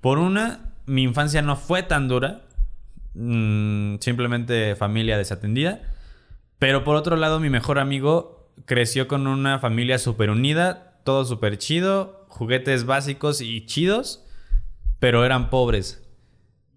[0.00, 2.42] Por una, mi infancia no fue tan dura,
[3.14, 5.80] mm, simplemente familia desatendida.
[6.58, 11.58] Pero por otro lado, mi mejor amigo creció con una familia súper unida, todo súper
[11.58, 14.24] chido, juguetes básicos y chidos,
[14.98, 16.00] pero eran pobres.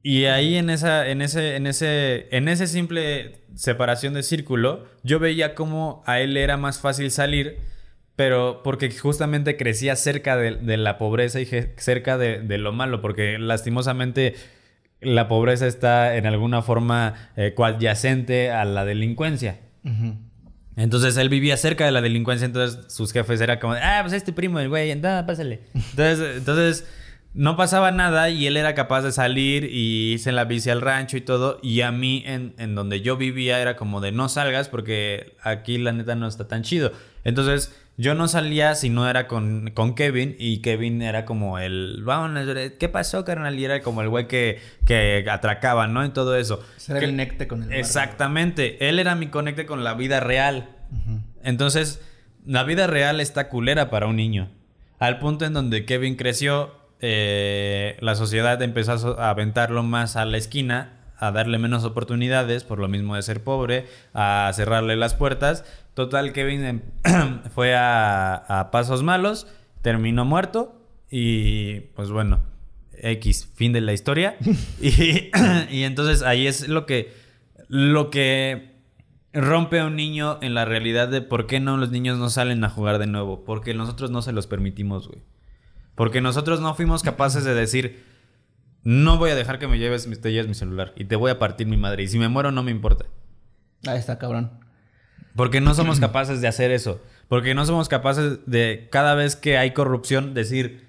[0.04, 5.20] Y ahí en esa, en ese, en ese, en ese simple separación de círculo, yo
[5.20, 7.58] veía cómo a él era más fácil salir
[8.18, 14.34] pero porque justamente crecía cerca de, la pobreza y cerca de, lo malo, porque lastimosamente
[15.00, 19.60] la pobreza está en alguna forma eh, coadyacente a la delincuencia.
[20.78, 24.32] Entonces él vivía cerca de la delincuencia, entonces sus jefes eran como, ah, pues este
[24.32, 25.62] primo, el güey, anda, pásale.
[25.74, 26.88] Entonces, entonces
[27.34, 30.82] no pasaba nada y él era capaz de salir y irse en la bici al
[30.82, 31.60] rancho y todo.
[31.64, 35.80] Y a mí, en, en donde yo vivía, era como de no salgas porque aquí
[35.80, 36.92] la neta no está tan chido.
[37.24, 42.04] Entonces yo no salía si no era con, con Kevin y Kevin era como el,
[42.04, 42.39] vamos,
[42.80, 43.58] ¿qué pasó, carnal?
[43.58, 46.04] Y era como el güey que, que atracaba, ¿no?
[46.04, 46.64] En todo eso.
[46.88, 48.88] Era el conecte con el Exactamente.
[48.88, 50.70] Él era mi conecte con la vida real.
[51.43, 52.00] Entonces,
[52.45, 54.52] la vida real está culera para un niño.
[55.00, 60.38] Al punto en donde Kevin creció, eh, la sociedad empezó a aventarlo más a la
[60.38, 65.65] esquina a darle menos oportunidades por lo mismo de ser pobre, a cerrarle las puertas.
[65.93, 66.82] Total, Kevin em,
[67.55, 69.47] fue a, pasos malos,
[69.82, 72.41] terminó muerto y pues bueno,
[72.93, 74.38] X, fin de la historia.
[74.82, 75.32] y,
[75.72, 77.13] y, entonces ahí es lo que,
[77.68, 78.78] lo que
[79.34, 82.63] rompe a un niño en la realidad de por qué no los niños no salen
[82.63, 83.43] a jugar de nuevo.
[83.43, 85.22] Porque nosotros no se los permitimos, güey.
[85.95, 88.03] Porque nosotros no fuimos capaces de decir
[88.84, 91.40] no voy a dejar que me lleves, te lleves mi celular y te voy a
[91.40, 92.04] partir mi madre.
[92.04, 93.06] Y si me muero, no me importa.
[93.86, 94.52] Ahí está, cabrón.
[95.36, 97.02] Porque no somos capaces de hacer eso.
[97.28, 100.88] Porque no somos capaces de, cada vez que hay corrupción, decir,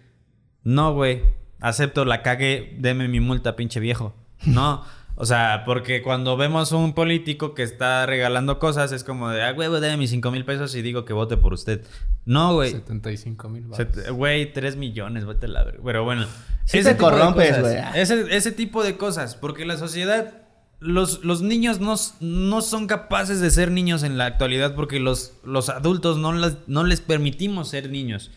[0.62, 1.22] no, güey,
[1.60, 4.14] acepto la cague, deme mi multa, pinche viejo.
[4.46, 4.84] No.
[5.20, 9.50] O sea, porque cuando vemos un político que está regalando cosas, es como de, ah,
[9.50, 11.84] güey, dame mis 5 mil pesos y digo que vote por usted.
[12.24, 12.70] No, güey.
[12.70, 13.66] 75 mil
[14.12, 16.24] Güey, 3 millones, vete la Pero bueno.
[16.66, 17.78] Sí ese corrompes, güey.
[17.96, 19.34] Ese, ese, tipo de cosas.
[19.34, 20.42] Porque la sociedad,
[20.78, 25.32] los, los niños no, no, son capaces de ser niños en la actualidad porque los,
[25.42, 28.30] los adultos no, no les permitimos ser niños.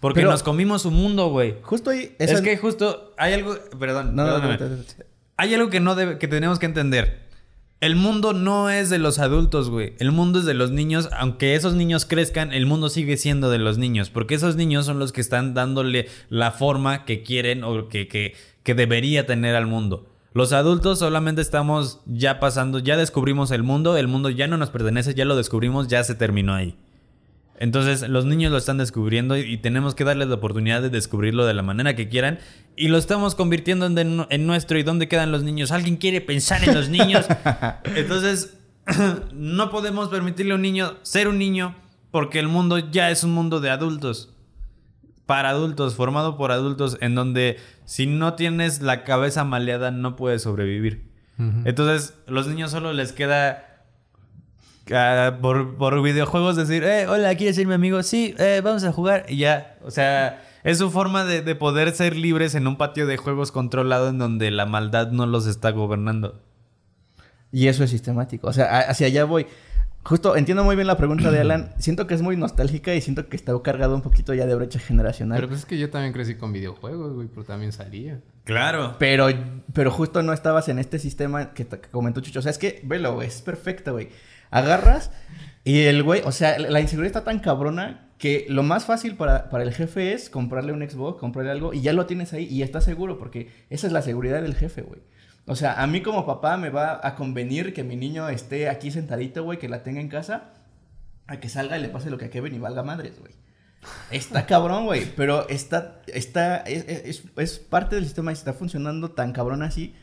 [0.00, 1.56] Porque nos comimos su mundo, güey.
[1.62, 2.14] Justo ahí...
[2.18, 3.56] Es que justo hay algo...
[3.78, 4.14] Perdón.
[4.14, 4.58] No, no, no,
[5.36, 7.26] hay algo que, no que tenemos que entender.
[7.80, 9.94] El mundo no es de los adultos, güey.
[9.98, 11.10] El mundo es de los niños.
[11.12, 14.08] Aunque esos niños crezcan, el mundo sigue siendo de los niños.
[14.08, 18.34] Porque esos niños son los que están dándole la forma que quieren o que, que,
[18.62, 20.06] que debería tener al mundo.
[20.32, 24.70] Los adultos solamente estamos ya pasando, ya descubrimos el mundo, el mundo ya no nos
[24.70, 26.76] pertenece, ya lo descubrimos, ya se terminó ahí.
[27.58, 31.54] Entonces los niños lo están descubriendo y tenemos que darles la oportunidad de descubrirlo de
[31.54, 32.38] la manera que quieran
[32.76, 35.72] y lo estamos convirtiendo en, nuestro y dónde quedan los niños.
[35.72, 37.26] ¿Alguien quiere pensar en los niños?
[37.96, 38.58] Entonces
[39.32, 41.74] no podemos permitirle a un niño ser un niño
[42.10, 44.34] porque el mundo ya es un mundo de adultos.
[45.24, 50.42] Para adultos, formado por adultos, en donde si no tienes la cabeza maleada no puedes
[50.42, 51.10] sobrevivir.
[51.66, 53.65] Entonces, los niños solo les queda
[54.86, 58.02] por, videojuegos decir, eh, hola, ¿quieres ser mi amigo?
[58.02, 59.26] Sí, eh, vamos a jugar.
[59.28, 63.16] Y ya, o sea, es su forma de, poder ser libres en un patio de
[63.16, 66.40] juegos controlado en donde la maldad no los está gobernando.
[67.52, 68.48] Y eso es sistemático.
[68.48, 69.46] O sea, hacia allá voy.
[70.02, 71.72] Justo entiendo muy bien la pregunta de Alan.
[71.78, 74.78] Siento que es muy nostálgica y siento que está cargado un poquito ya de brecha
[74.78, 75.36] generacional.
[75.36, 78.20] Pero pues es que yo también crecí con videojuegos, güey, pero también salía.
[78.44, 78.94] Claro.
[79.00, 79.26] Pero,
[79.72, 82.38] pero justo no estabas en este sistema que, comentó Chucho.
[82.38, 84.10] O sea, es que, velo, güey, es perfecto, güey.
[84.56, 85.10] Agarras
[85.64, 89.50] y el güey, o sea, la inseguridad está tan cabrona que lo más fácil para,
[89.50, 92.62] para el jefe es comprarle un Xbox, comprarle algo y ya lo tienes ahí y
[92.62, 95.00] estás seguro porque esa es la seguridad del jefe, güey.
[95.46, 98.90] O sea, a mí como papá me va a convenir que mi niño esté aquí
[98.90, 100.54] sentadito, güey, que la tenga en casa,
[101.26, 103.32] a que salga y le pase lo que a Kevin y valga madres, güey.
[104.10, 109.32] Está cabrón, güey, pero está, está, es, es, parte del sistema y está funcionando tan
[109.32, 109.94] cabrón así.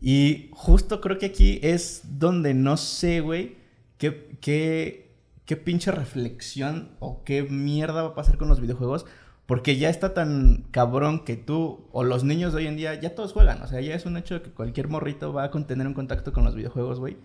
[0.00, 3.59] Y justo creo que aquí es donde no sé, güey,
[4.00, 9.06] qué, qué, qué pinche reflexión o qué mierda va a pasar con los videojuegos.
[9.46, 13.14] Porque ya está tan cabrón que tú o los niños de hoy en día ya
[13.14, 13.62] todos juegan.
[13.62, 16.32] O sea, ya es un hecho de que cualquier morrito va a tener un contacto
[16.32, 17.16] con los videojuegos, güey.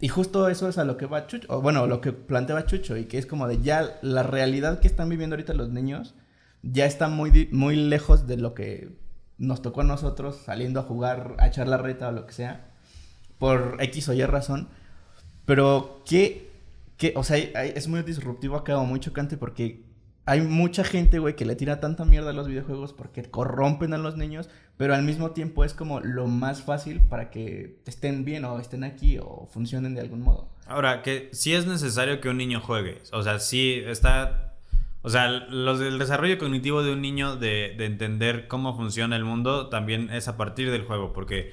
[0.00, 2.96] Y justo eso es a lo que va Chucho, o bueno, lo que planteaba Chucho,
[2.96, 6.14] y que es como de ya la realidad que están viviendo ahorita los niños
[6.62, 8.96] ya está muy, muy lejos de lo que
[9.38, 12.72] nos tocó a nosotros saliendo a jugar, a echar la reta o lo que sea,
[13.38, 14.68] por X o Y razón.
[15.52, 16.48] Pero ¿qué?
[16.96, 17.12] ¿Qué?
[17.14, 19.82] o sea, es muy disruptivo acá o muy chocante porque
[20.24, 23.98] hay mucha gente, güey, que le tira tanta mierda a los videojuegos porque corrompen a
[23.98, 24.48] los niños,
[24.78, 28.82] pero al mismo tiempo es como lo más fácil para que estén bien o estén
[28.82, 30.48] aquí o funcionen de algún modo.
[30.66, 33.02] Ahora, que sí es necesario que un niño juegue.
[33.12, 34.54] O sea, sí está.
[35.02, 39.24] O sea, los del desarrollo cognitivo de un niño de, de entender cómo funciona el
[39.26, 41.12] mundo también es a partir del juego.
[41.12, 41.52] Porque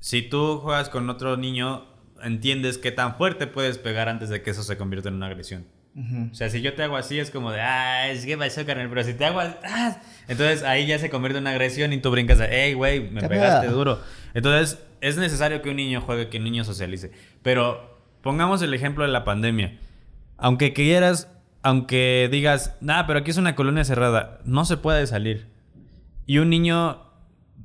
[0.00, 1.92] si tú juegas con otro niño,
[2.22, 5.66] entiendes qué tan fuerte puedes pegar antes de que eso se convierta en una agresión.
[5.96, 8.88] O sea, si yo te hago así es como de, ah, es que pasó, carnal.
[8.88, 9.96] Pero si te hago ah",
[10.26, 13.22] entonces ahí ya se convierte en una agresión y tú brincas de, hey, güey, me
[13.22, 14.00] pegaste duro.
[14.34, 17.12] Entonces, es necesario que un niño juegue, que un niño socialice.
[17.42, 19.78] Pero pongamos el ejemplo de la pandemia.
[20.36, 21.30] Aunque quieras,
[21.62, 25.46] aunque digas, nah, pero aquí es una colonia cerrada, no se puede salir.
[26.26, 27.03] Y un niño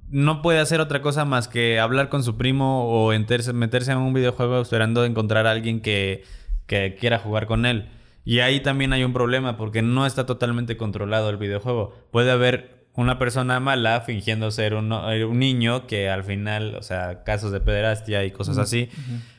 [0.09, 4.13] no puede hacer otra cosa más que hablar con su primo o meterse en un
[4.13, 6.23] videojuego esperando encontrar a alguien que,
[6.65, 7.89] que quiera jugar con él.
[8.25, 11.95] Y ahí también hay un problema porque no está totalmente controlado el videojuego.
[12.11, 17.23] Puede haber una persona mala fingiendo ser un, eh, niño que al final, o sea,
[17.23, 18.89] casos de pederastia y cosas así.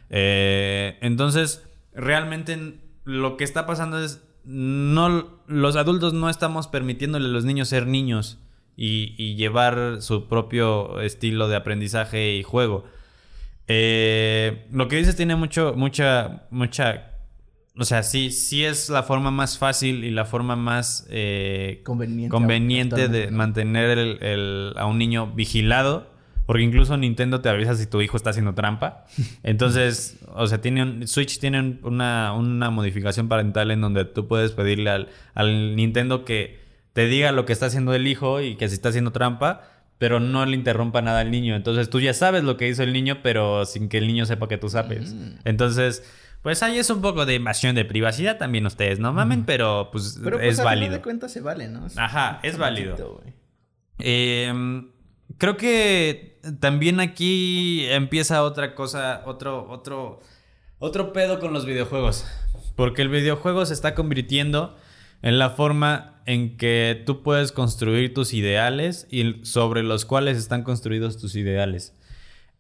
[0.09, 1.64] Eh, entonces,
[1.95, 7.68] realmente lo que está pasando es, no, los adultos no estamos permitiéndole a los niños
[7.68, 8.39] ser niños
[8.77, 12.85] y, llevar su propio estilo de aprendizaje y juego.
[13.68, 17.11] Eh, lo que dices tiene mucho, mucha, mucha
[17.79, 23.09] o sea, sí, sí es la forma más fácil y la forma más eh, conveniente,
[23.09, 26.11] de mantener el, a un niño vigilado.
[26.45, 29.05] Porque incluso Nintendo te avisa si tu hijo está haciendo trampa.
[29.45, 32.35] Entonces, o sea, tiene Switch tiene una,
[32.71, 36.60] modificación parental en donde tú puedes pedirle al, al Nintendo que
[36.93, 39.62] te diga lo que está haciendo el hijo y que si está haciendo trampa,
[39.99, 41.57] pero no le interrumpa nada al niño.
[41.57, 44.49] Entonces tú ya sabes lo que hizo el niño, pero sin que el niño sepa
[44.49, 45.14] que tú sabes.
[45.14, 45.38] Mm.
[45.45, 46.03] Entonces
[46.43, 50.18] pues ahí es un poco de invasión de privacidad también ustedes, no mamen, pero pues
[50.22, 50.93] pero, pues, es válido.
[50.93, 51.86] de cuentas se vale, ¿no?
[51.97, 53.22] Ajá, es válido.
[53.99, 54.91] Em,
[55.36, 60.20] creo que también aquí empieza otra cosa, otro, otro,
[60.78, 62.24] otro pedo con los videojuegos.
[62.74, 64.74] Porque el videojuego se está convirtiendo
[65.20, 70.62] en la forma en que tú puedes construir tus ideales y sobre los cuales están
[70.62, 71.93] construidos tus ideales.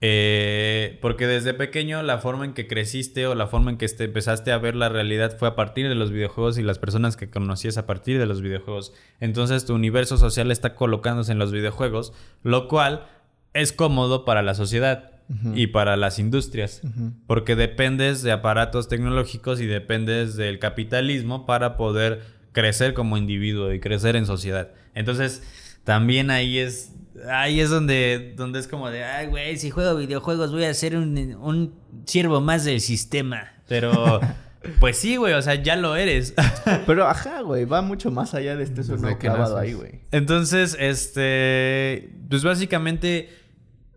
[0.00, 4.02] Eh, porque desde pequeño la forma en que creciste o la forma en que este,
[4.04, 7.30] empezaste a ver la realidad fue a partir de los videojuegos y las personas que
[7.30, 8.92] conocías a partir de los videojuegos.
[9.20, 12.12] Entonces tu universo social está colocándose en los videojuegos,
[12.42, 13.06] lo cual
[13.54, 15.12] es cómodo para la sociedad
[15.54, 16.82] y para las industrias,
[17.28, 23.80] porque dependes de aparatos tecnológicos y dependes del capitalismo para poder crecer como individuo y
[23.80, 24.70] crecer en sociedad.
[24.94, 25.42] Entonces,
[25.84, 26.92] también ahí es
[27.28, 30.96] ahí es donde, donde es como de, ay, güey, si juego videojuegos voy a ser
[30.96, 31.74] un, un
[32.06, 33.52] siervo más del sistema.
[33.68, 34.20] Pero,
[34.80, 36.34] pues sí, güey, o sea, ya lo eres.
[36.86, 40.00] Pero, ajá, güey, va mucho más allá de este sonido clavado ahí, güey.
[40.10, 43.28] Entonces, este, pues básicamente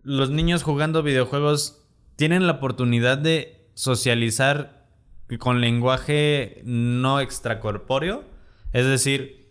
[0.03, 1.85] los niños jugando videojuegos
[2.15, 4.83] tienen la oportunidad de socializar
[5.39, 8.32] con lenguaje no extracorpóreo.
[8.73, 9.47] Es decir,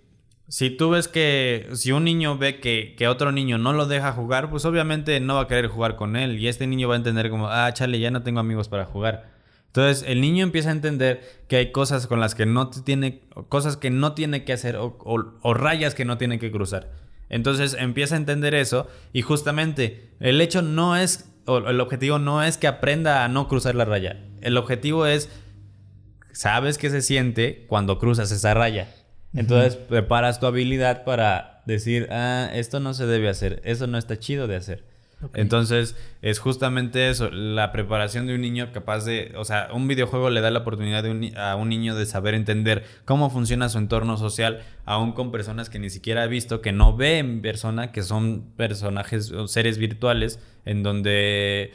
[0.49, 4.13] si tú ves que si un niño ve que, que, otro niño no lo deja
[4.13, 6.39] jugar, pues obviamente no va a querer jugar con él.
[6.39, 9.31] Y este niño va a entender como, ah, chale, ya no tengo amigos para jugar.
[9.69, 13.79] Entonces el niño empieza a entender que hay cosas con las que no tiene, cosas
[13.79, 16.91] que no tiene que hacer o, o rayas que no tiene que cruzar.
[17.31, 22.43] Entonces empieza a entender eso y justamente el hecho no es o el objetivo no
[22.43, 24.23] es que aprenda a no cruzar la raya.
[24.43, 25.31] El objetivo es,
[26.33, 28.95] sabes qué se siente cuando cruzas esa raya.
[29.35, 34.19] Entonces preparas tu habilidad para decir, ah, esto no se debe hacer, eso no está
[34.19, 34.85] chido de hacer.
[35.35, 40.31] Entonces, es justamente eso, la preparación de un niño capaz de, o sea, un videojuego
[40.31, 41.05] le da la oportunidad
[41.37, 45.79] a un niño de saber entender cómo funciona su entorno social, aún con personas que
[45.79, 50.41] ni siquiera ha visto, que no ve en persona, que son personajes o seres virtuales,
[50.65, 51.73] en donde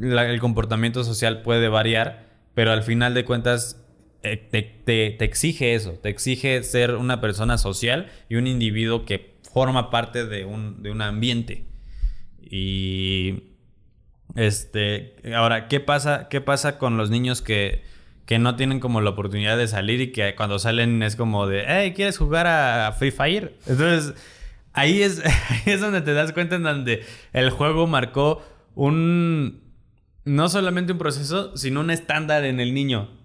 [0.00, 3.77] el comportamiento social puede variar, pero al final de cuentas
[4.22, 4.36] eh,
[4.84, 10.26] te, exige eso, te exige ser una persona social y un individuo que forma parte
[10.26, 11.66] de un, de un ambiente.
[12.42, 13.44] Y
[14.34, 17.82] este, ahora, ¿qué pasa, qué pasa con los niños que,
[18.26, 21.64] que no tienen como la oportunidad de salir y que cuando salen es como de,
[21.66, 23.56] hey, ¿quieres jugar a Free Fire?
[23.66, 24.14] Entonces,
[24.72, 25.22] ahí es,
[25.66, 28.42] es donde te das cuenta en donde el juego marcó
[28.74, 29.62] un,
[30.24, 33.17] no solamente un proceso, sino un estándar en el niño,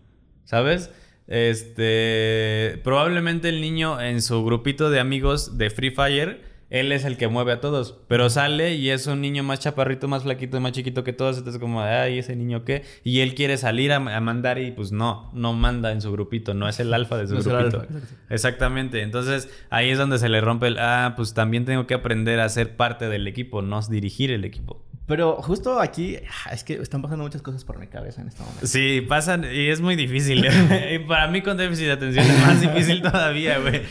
[0.45, 0.91] ¿sabes?
[1.27, 7.17] Este, probablemente el niño en su grupito de amigos de Free Fire él es el
[7.17, 7.99] que mueve a todos.
[8.07, 11.37] Pero sale y es un niño más chaparrito, más flaquito, más chiquito que todos.
[11.37, 12.81] Entonces, como, ay, ese niño qué.
[13.03, 16.67] Y él quiere salir a, mandar y pues no, no manda en su grupito, no
[16.67, 17.85] es el alfa de su grupito.
[18.31, 19.03] Exactamente.
[19.03, 22.49] Entonces, ahí es donde se le rompe el, ah, pues también tengo que aprender a
[22.49, 24.82] ser parte del equipo, no dirigir el equipo.
[25.05, 28.41] Pero justo aquí, ah, es que están pasando muchas cosas por mi cabeza en este
[28.41, 28.65] momento.
[28.65, 30.45] Sí, pasan y es muy difícil.
[30.93, 33.81] y para mí con déficit de atención es más difícil todavía, güey.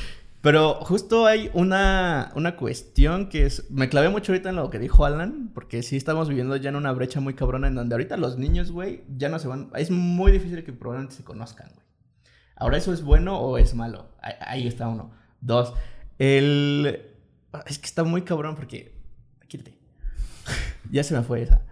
[0.42, 3.70] Pero justo hay una, una cuestión que es...
[3.70, 6.76] Me clavé mucho ahorita en lo que dijo Alan, porque sí estamos viviendo ya en
[6.76, 9.70] una brecha muy cabrona en donde ahorita los niños, güey, ya no se van...
[9.76, 11.86] Es muy difícil que probablemente se conozcan, güey.
[12.56, 14.08] Ahora, ¿eso es bueno o es malo?
[14.20, 15.12] Ahí, está uno.
[15.40, 15.74] Dos,
[16.18, 17.02] el...
[17.66, 18.91] Es que está muy cabrón porque...
[20.90, 21.62] Ya se me fue esa.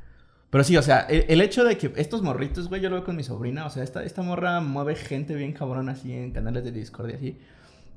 [0.51, 3.15] Pero sí, o sea, el, hecho de que estos morritos, güey, yo lo veo con
[3.15, 6.73] mi sobrina, o sea, esta, esta morra mueve gente bien cabrón así en canales de
[6.73, 7.39] Discord y así.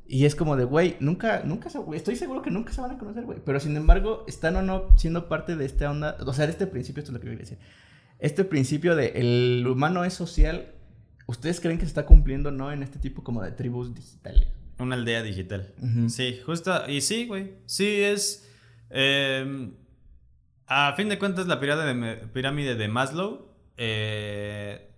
[0.08, 2.98] Y es como de, güey, nunca, nunca se, estoy seguro que nunca se van a
[3.00, 3.40] conocer, güey.
[3.44, 6.68] Pero sin embargo, están o no siendo parte de esta onda, o sea, de este
[6.68, 7.58] principio, esto es lo que yo quería decir.
[8.20, 10.74] Este principio de el humano es social,
[11.26, 14.48] ¿ustedes creen que se está cumpliendo, no, en este tipo como de tribus digitales?
[14.78, 15.74] Una aldea digital.
[16.08, 17.54] Sí, justo, y sí, güey.
[17.66, 18.48] Sí, es...
[18.90, 19.72] Em,
[20.68, 24.90] a fin de cuentas, la pirámide de, de Maslow eh,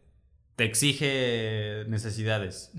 [0.56, 2.72] te exige necesidades.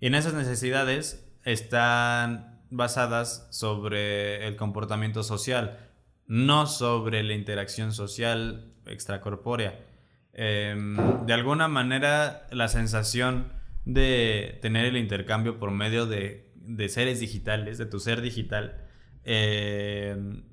[0.00, 5.78] Y en esas necesidades están basadas sobre el comportamiento social,
[6.26, 9.84] no sobre la interacción social extracorpórea.
[10.32, 13.52] Em, de alguna manera, la sensación
[13.84, 16.46] de tener el intercambio por medio de,
[16.88, 18.86] seres digitales, de tu ser digital,
[19.24, 20.44] em,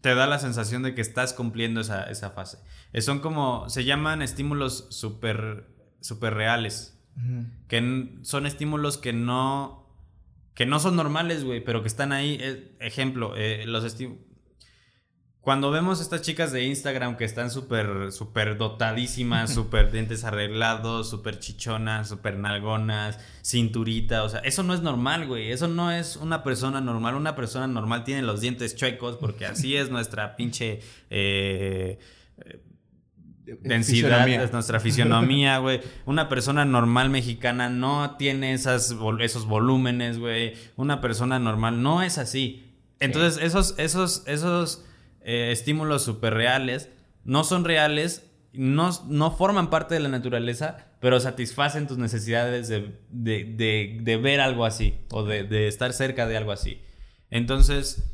[0.00, 2.58] te da la sensación de que estás cumpliendo esa, fase.
[2.92, 5.68] Eh, son como, se llaman estímulos super,
[6.00, 6.94] super reales,
[7.66, 9.88] que son estímulos que no
[10.58, 12.36] que no son normales, güey, pero que están ahí.
[12.40, 13.84] Eh, ejemplo, eh, los
[15.48, 21.38] Cuando vemos estas chicas de Instagram que están súper, súper dotadísimas, súper dientes arreglados, súper
[21.38, 25.50] chichonas, súper nalgonas, cinturita, o sea, eso no es normal, güey.
[25.50, 27.14] Eso no es una persona normal.
[27.14, 31.98] Una persona normal tiene los dientes chuecos porque así es nuestra pinche eh,
[33.62, 35.80] densidad, es nuestra fisionomía, güey.
[36.04, 40.52] Una persona normal mexicana no tiene esas, esos volúmenes, güey.
[40.76, 42.66] Una persona normal no es así.
[43.00, 44.84] Entonces, esos, esos, esos
[45.28, 46.90] eh, estímulos súper reales
[47.24, 52.98] no son reales, no, no forman parte de la naturaleza, pero satisfacen tus necesidades de,
[53.10, 56.80] de, de ver algo así o de estar cerca de algo así.
[57.30, 58.10] Entonces,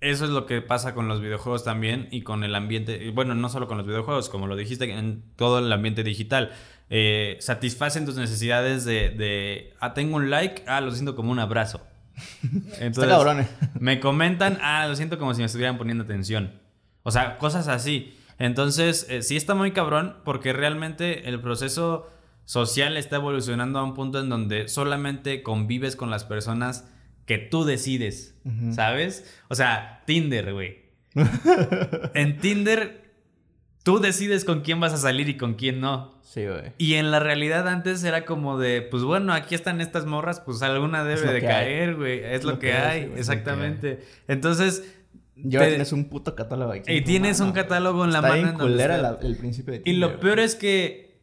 [0.00, 3.48] eso es lo que pasa con los videojuegos también y con el ambiente, bueno, no
[3.48, 6.52] solo con los videojuegos, como lo dijiste, en todo el ambiente digital.
[6.88, 11.80] Eh, satisfacen tus necesidades de, ah, tengo un like, ah, lo siento como un abrazo.
[12.80, 13.46] Entonces, cabrón.
[13.80, 16.52] me comentan, ah, lo siento como si me estuvieran poniendo atención.
[17.02, 18.14] O sea, cosas así.
[18.38, 22.10] Entonces, eh, sí está muy cabrón porque realmente el proceso
[22.44, 26.88] social está evolucionando a un punto en donde solamente convives con las personas
[27.26, 28.40] que tú decides,
[28.72, 29.38] ¿sabes?
[29.48, 30.78] O sea, Tinder, güey.
[32.14, 33.07] en Tinder,
[33.88, 36.12] tú decides con quién vas a salir y con quién no.
[36.20, 36.74] Sí, güey.
[36.76, 40.60] Y en la realidad antes era como de, pues bueno, aquí están estas morras, pues
[40.60, 42.22] alguna debe de caer, güey.
[42.22, 44.00] Es, lo, que, hay, exactamente.
[44.28, 44.94] Entonces...
[45.36, 46.92] Yo tienes un puto catálogo aquí.
[46.92, 48.62] Y tienes un catálogo en la mano.
[48.66, 51.22] En el principio de Tinder, Y lo peor es que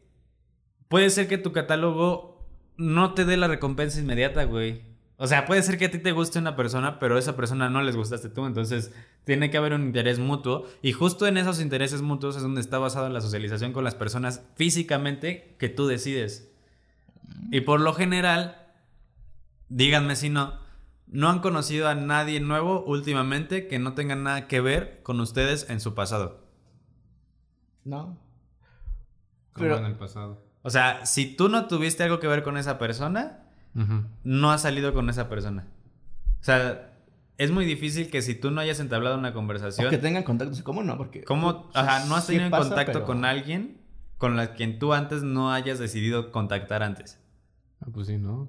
[0.88, 2.44] puede ser que tu catálogo
[2.76, 4.82] no te dé la recompensa inmediata, güey.
[5.18, 7.70] O sea, puede ser que a ti te guste una persona, pero a esa persona
[7.70, 8.44] no les gustaste tú.
[8.44, 8.92] Entonces,
[9.24, 10.66] tiene que haber un interés mutuo.
[10.82, 14.42] Y justo en esos intereses mutuos es donde está basado la socialización con las personas
[14.56, 16.52] físicamente que tú decides.
[17.50, 18.66] Y por lo general,
[19.70, 20.58] díganme si no,
[21.06, 25.70] no han conocido a nadie nuevo últimamente que no tenga nada que ver con ustedes
[25.70, 26.44] en su pasado.
[27.84, 28.18] No.
[29.54, 30.42] Pero en el pasado.
[30.62, 33.45] O sea, si tú no tuviste algo que ver con esa persona,
[34.24, 35.66] no has salido con esa persona.
[36.40, 36.92] O sea,
[37.38, 39.90] es muy difícil que si tú no hayas entablado una conversación.
[39.90, 40.96] que tengan contactos ¿cómo no?
[40.96, 41.24] Porque.
[41.24, 41.68] ¿Cómo?
[41.74, 43.78] Ajá, no has tenido contacto con alguien
[44.18, 47.20] con la quien tú antes no hayas decidido contactar antes.
[47.80, 48.48] Ah, pues sí, ¿no?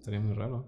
[0.00, 0.66] Sería muy raro.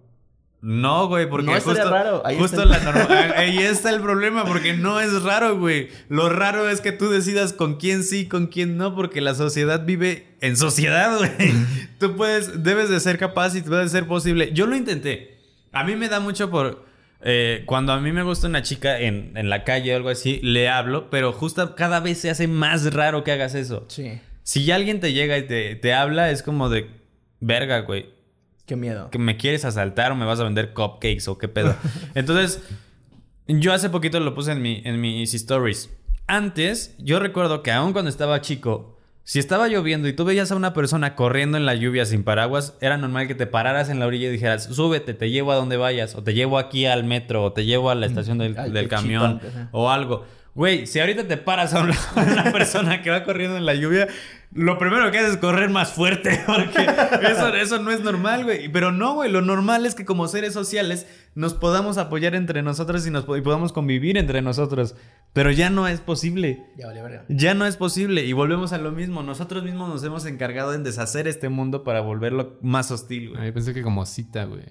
[0.62, 2.22] No, güey, porque no justo, raro.
[2.24, 2.92] Ahí justo está.
[2.92, 5.88] la Ahí está el problema, porque no es raro, güey.
[6.08, 9.84] Lo raro es que tú decidas con quién sí, con quién no, porque la sociedad
[9.86, 11.52] vive en sociedad, güey.
[11.98, 14.50] tú puedes, debes de ser capaz y puede ser posible.
[14.52, 15.38] Yo lo intenté.
[15.72, 16.84] A mí me da mucho por.
[17.22, 20.40] Eh, cuando a mí me gusta una chica en, en, la calle o algo así,
[20.42, 23.84] le hablo, pero justo cada vez se hace más raro que hagas eso.
[23.88, 24.20] Sí.
[24.42, 26.88] Si alguien te llega y te, te habla, es como de
[27.40, 28.19] verga, güey
[28.70, 29.10] Qué miedo.
[29.10, 31.74] Que me quieres asaltar o me vas a vender cupcakes o qué pedo.
[32.14, 32.62] Entonces,
[33.48, 35.90] yo hace poquito lo puse en, mi, en mis stories.
[36.28, 40.54] Antes, yo recuerdo que aún cuando estaba chico, si estaba lloviendo y tú veías a
[40.54, 44.06] una persona corriendo en la lluvia sin paraguas, era normal que te pararas en la
[44.06, 47.42] orilla y dijeras, súbete, te llevo a donde vayas, o te llevo aquí al metro,
[47.42, 49.40] o te llevo a la estación del, del camión,
[49.72, 50.26] o algo.
[50.60, 54.08] Güey, si ahorita te paras a una persona que va corriendo en la lluvia,
[54.52, 56.86] lo primero que haces es correr más fuerte, porque
[57.30, 58.68] eso, eso no es normal, güey.
[58.68, 63.06] Pero no, güey, lo normal es que como seres sociales nos podamos apoyar entre nosotros
[63.06, 64.96] y, nos, podamos convivir entre nosotros.
[65.32, 66.66] Pero ya no es posible.
[66.76, 67.20] Ya vale, vale.
[67.30, 68.26] Ya no es posible.
[68.26, 69.22] Y volvemos a lo mismo.
[69.22, 73.46] Nosotros mismos nos hemos encargado en deshacer este mundo para volverlo más hostil, güey.
[73.46, 74.64] Yo pensé que como cita, güey.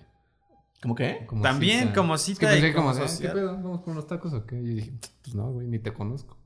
[0.81, 1.27] ¿Cómo qué?
[1.41, 2.53] También como cita.
[2.53, 3.53] Es que como, ¿qué pedo?
[3.53, 4.55] ¿Vamos con unos tacos o qué?
[4.55, 6.37] Y dije, pues no, güey, ni te conozco.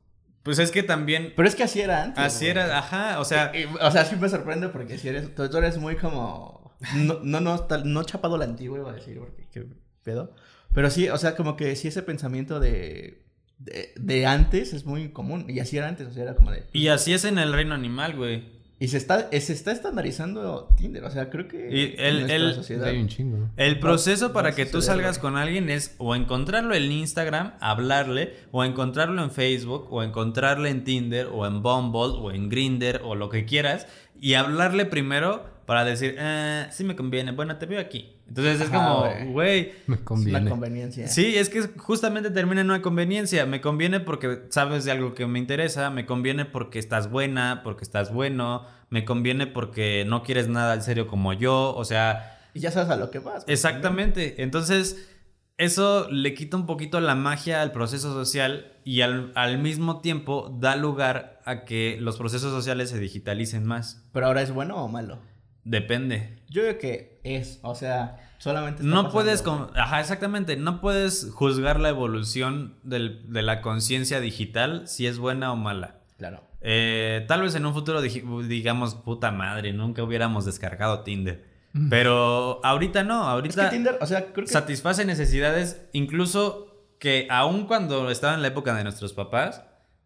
[0.41, 1.33] Pues es que también.
[1.35, 2.23] Pero es que así era antes.
[2.23, 3.19] Así era, ajá.
[3.19, 3.51] O sea.
[3.81, 5.33] o sea, sí me sorprende porque si eres.
[5.35, 6.75] Tú, eres muy como.
[6.95, 9.65] No, no, no, no chapado la antigua, iba a decir, porque qué
[10.03, 10.35] pedo.
[10.73, 13.23] Pero sí, o sea, como que sí ese pensamiento de,
[13.57, 13.93] de.
[13.95, 15.45] De, antes es muy común.
[15.47, 16.65] Y así era antes, o sea, era como de.
[16.73, 18.62] Y así es en el reino animal, güey.
[18.83, 21.05] Y se está, se está estandarizando Tinder.
[21.05, 22.89] O sea, creo que y el, el, sociedad...
[22.89, 23.49] Hay un chingo.
[23.55, 28.65] El proceso para que tú salgas con alguien es o encontrarlo en Instagram, hablarle, o
[28.65, 33.29] encontrarlo en Facebook, o encontrarle en Tinder, o en Bumble, o en Grinder, o lo
[33.29, 33.87] que quieras,
[34.19, 38.17] y hablarle primero para decir, eh, sí me conviene, bueno, te veo aquí.
[38.27, 39.73] Entonces es como, güey.
[39.87, 40.39] Me conviene.
[40.39, 41.07] Es una conveniencia.
[41.07, 43.45] Sí, es que justamente termina en una conveniencia.
[43.45, 45.89] Me conviene porque sabes de algo que me interesa.
[45.89, 48.65] Me conviene porque estás buena, porque estás bueno.
[48.89, 51.75] Me conviene porque no quieres nada en serio como yo.
[51.75, 52.39] O sea.
[52.53, 53.43] Y ya sabes a lo que vas.
[53.47, 54.41] Exactamente.
[54.41, 55.09] Entonces,
[55.57, 60.55] eso le quita un poquito la magia al proceso social y al, al mismo tiempo
[60.59, 64.03] da lugar a que los procesos sociales se digitalicen más.
[64.11, 65.19] ¿Pero ahora es bueno o malo?
[65.65, 66.39] Depende.
[66.49, 68.83] Yo creo que es, o sea, solamente...
[68.83, 69.43] no puedes,
[69.75, 75.51] ajá, exactamente, no puedes juzgar la evolución del, de la conciencia digital si es buena
[75.51, 76.01] o mala.
[76.17, 76.43] Claro.
[76.61, 81.51] Eh, tal vez en un futuro digamos, puta madre, nunca hubiéramos descargado Tinder.
[81.89, 83.63] Pero ahorita no, ahorita...
[83.63, 84.51] Es que Tinder, o sea, creo que...
[84.51, 89.63] Satisface necesidades, incluso que aun cuando estaba en la época de nuestros papás,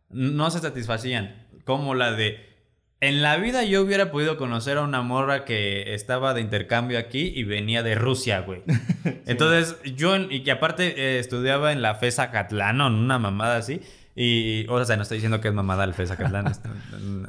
[0.10, 1.45] no se satisfacían.
[1.66, 2.57] Como la de
[3.00, 7.32] en la vida yo hubiera podido conocer a una morra que estaba de intercambio aquí
[7.36, 8.64] y venía de Rusia, güey.
[9.26, 13.82] Entonces, yo, y que aparte eh, estudiaba en la FESA Catlano, en una mamada así.
[14.20, 16.59] Y, o sea, no estoy diciendo que es mamada el Catlán, es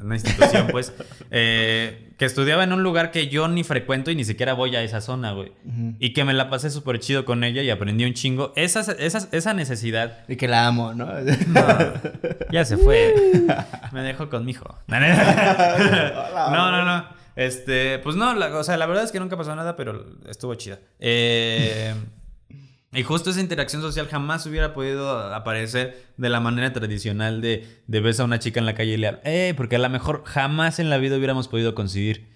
[0.03, 0.95] una institución, pues,
[1.30, 4.82] eh, que estudiaba en un lugar que yo ni frecuento y ni siquiera voy a
[4.82, 5.53] esa zona, güey.
[5.99, 8.55] Y que me la pasé súper chido con ella y aprendí un chingo.
[8.57, 10.20] Esa, esa, esa necesidad.
[10.28, 11.09] Y que la amo, ¿no?
[12.51, 13.14] ya se fue.
[13.93, 14.74] me dejó con mi hijo.
[14.89, 14.99] no,
[16.70, 17.05] no, no.
[17.36, 20.78] Este, pues no, o sea, la verdad es que nunca pasó nada, pero estuvo chida.
[20.99, 21.95] Eh.
[22.93, 28.01] Y justo esa interacción social jamás hubiera podido aparecer de la manera tradicional de, de
[28.01, 30.78] ves a una chica en la calle y le eh, porque a lo mejor jamás
[30.78, 32.28] en la vida hubiéramos podido coincidir.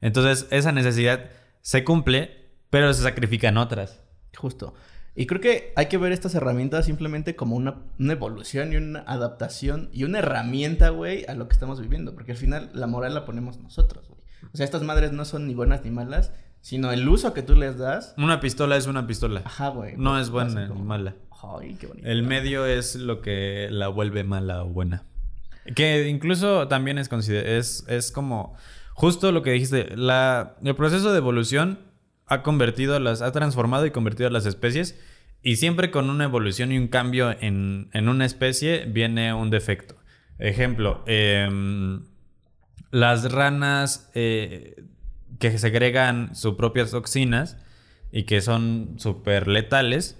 [0.00, 1.30] Entonces, esa necesidad
[1.60, 4.00] se cumple, pero se sacrifican otras.
[4.36, 4.74] Justo.
[5.14, 9.00] Y creo que hay que ver estas herramientas simplemente como una, una evolución y una
[9.00, 12.14] adaptación y una herramienta, güey, a lo que estamos viviendo.
[12.14, 14.20] Porque al final la moral la ponemos nosotros, güey.
[14.52, 16.32] O sea, estas madres no son ni buenas ni malas,
[16.62, 18.14] sino el uso que tú les das.
[18.16, 19.42] Una pistola es una pistola.
[19.44, 19.96] Ajá, güey.
[19.96, 21.16] No es buena ni mala.
[21.42, 22.08] Ay, qué bonito.
[22.08, 25.04] El medio es lo que la vuelve mala o buena.
[25.74, 28.56] Que incluso también es, es, es como
[28.94, 29.96] justo lo que dijiste.
[29.96, 31.80] La, el proceso de evolución
[32.26, 34.98] ha convertido las, ha transformado y convertido a las especies.
[35.42, 39.96] Y siempre con una evolución y un cambio en, una especie viene un defecto.
[40.38, 42.04] Ejemplo, em,
[42.92, 44.84] las ranas eh,
[45.38, 47.56] que segregan sus propias toxinas
[48.10, 50.18] y que son súper letales,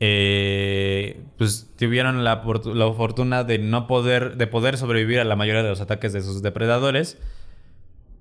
[0.00, 2.42] eh, pues tuvieron la,
[2.74, 6.22] la, fortuna de no poder, de poder sobrevivir a la mayoría de los ataques de
[6.22, 7.18] sus depredadores.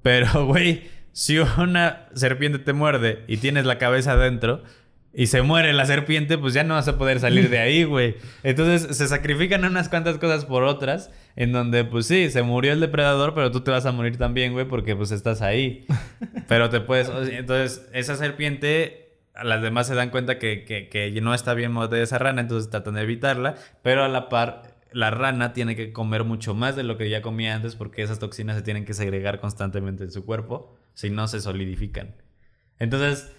[0.01, 4.63] Pero, güey, si una serpiente te muerde y tienes la cabeza adentro
[5.13, 8.15] y se muere la serpiente, pues ya no vas a poder salir de ahí, güey.
[8.43, 12.79] Entonces se sacrifican unas cuantas cosas por otras, en donde, pues sí, se murió el
[12.79, 15.85] depredador, pero tú te vas a morir también, güey, porque pues estás ahí.
[16.47, 17.09] Pero te puedes...
[17.31, 19.01] Entonces, esa serpiente
[19.43, 22.95] las demás se dan cuenta que, que, no está bien morder esa rana, entonces tratan
[22.95, 26.97] de evitarla, pero a la par la rana tiene que comer mucho más de lo
[26.97, 30.75] que ya comía antes porque esas toxinas se tienen que segregar constantemente en su cuerpo,
[30.93, 32.15] si no se solidifican.
[32.77, 33.31] Entonces,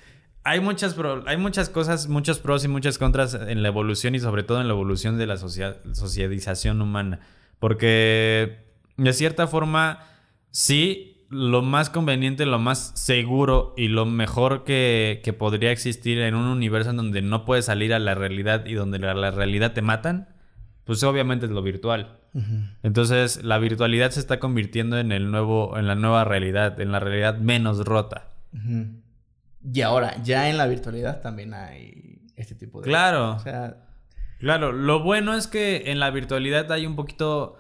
[0.45, 4.43] hay muchas, hay muchas cosas, muchos pros y muchas contras en la evolución y sobre
[4.43, 7.21] todo en la evolución de la socialización humana.
[7.59, 8.67] Porque
[8.97, 10.01] de cierta forma,
[10.51, 16.47] sí, lo más conveniente, lo más seguro y lo mejor que, podría existir en un
[16.47, 20.29] universo en donde no puedes salir a la realidad y donde la, realidad te matan,
[20.85, 22.19] pues obviamente es lo virtual.
[22.83, 26.99] Entonces, la virtualidad se está convirtiendo en el nuevo, en la nueva realidad, en la
[26.99, 28.33] realidad menos rota.
[29.65, 32.89] Y ahora, ya en la virtualidad también hay este tipo de.
[32.89, 33.39] Claro.
[34.39, 37.59] Claro, lo bueno es que en la virtualidad hay un poquito.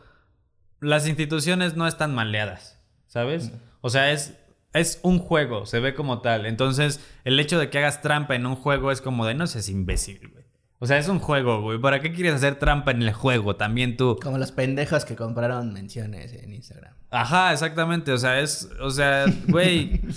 [0.80, 2.82] Las instituciones no están maleadas.
[3.12, 3.53] ¿sabes?
[3.82, 4.38] O sea, es,
[4.72, 6.46] es un juego, se ve como tal.
[6.46, 9.68] Entonces, el hecho de que hagas trampa en un juego es como de no seas
[9.68, 10.44] imbécil, güey.
[10.78, 11.78] O sea, es un juego, güey.
[11.78, 13.55] ¿Para qué quieres hacer trampa en el juego?
[13.55, 14.18] También tú.
[14.20, 16.94] Como las pendejas que compraron menciones en Instagram.
[17.11, 18.12] Ajá, exactamente.
[18.12, 18.68] O sea, es.
[18.80, 20.00] O sea, güey.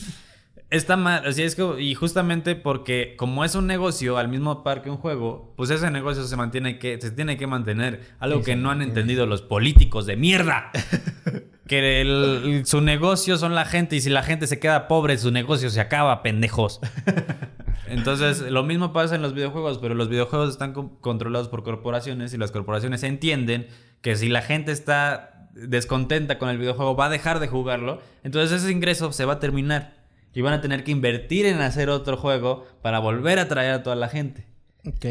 [0.78, 1.28] está mal.
[1.28, 1.82] O sea, es que.
[1.82, 5.92] Y justamente porque, como es un negocio al mismo par que un juego, pues ese
[5.92, 7.00] negocio se mantiene que.
[7.02, 8.02] Se tiene que mantener.
[8.20, 10.72] Algo que no han entendido los políticos de mierda.
[11.68, 15.70] que su negocio son la gente y si la gente se queda pobre, su negocio
[15.70, 16.80] se acaba, pendejos.
[17.88, 22.38] Entonces, lo mismo pasa en los videojuegos, pero los videojuegos están controlados por corporaciones y
[22.38, 23.68] las corporaciones entienden
[24.02, 28.62] que si la gente está descontenta con el videojuego, va a dejar de jugarlo, entonces
[28.62, 30.05] ese ingreso se va a terminar
[30.36, 33.84] y van a tener que invertir en hacer otro juego para volver a atraer a
[33.84, 34.46] toda la gente.
[34.86, 35.06] Ok.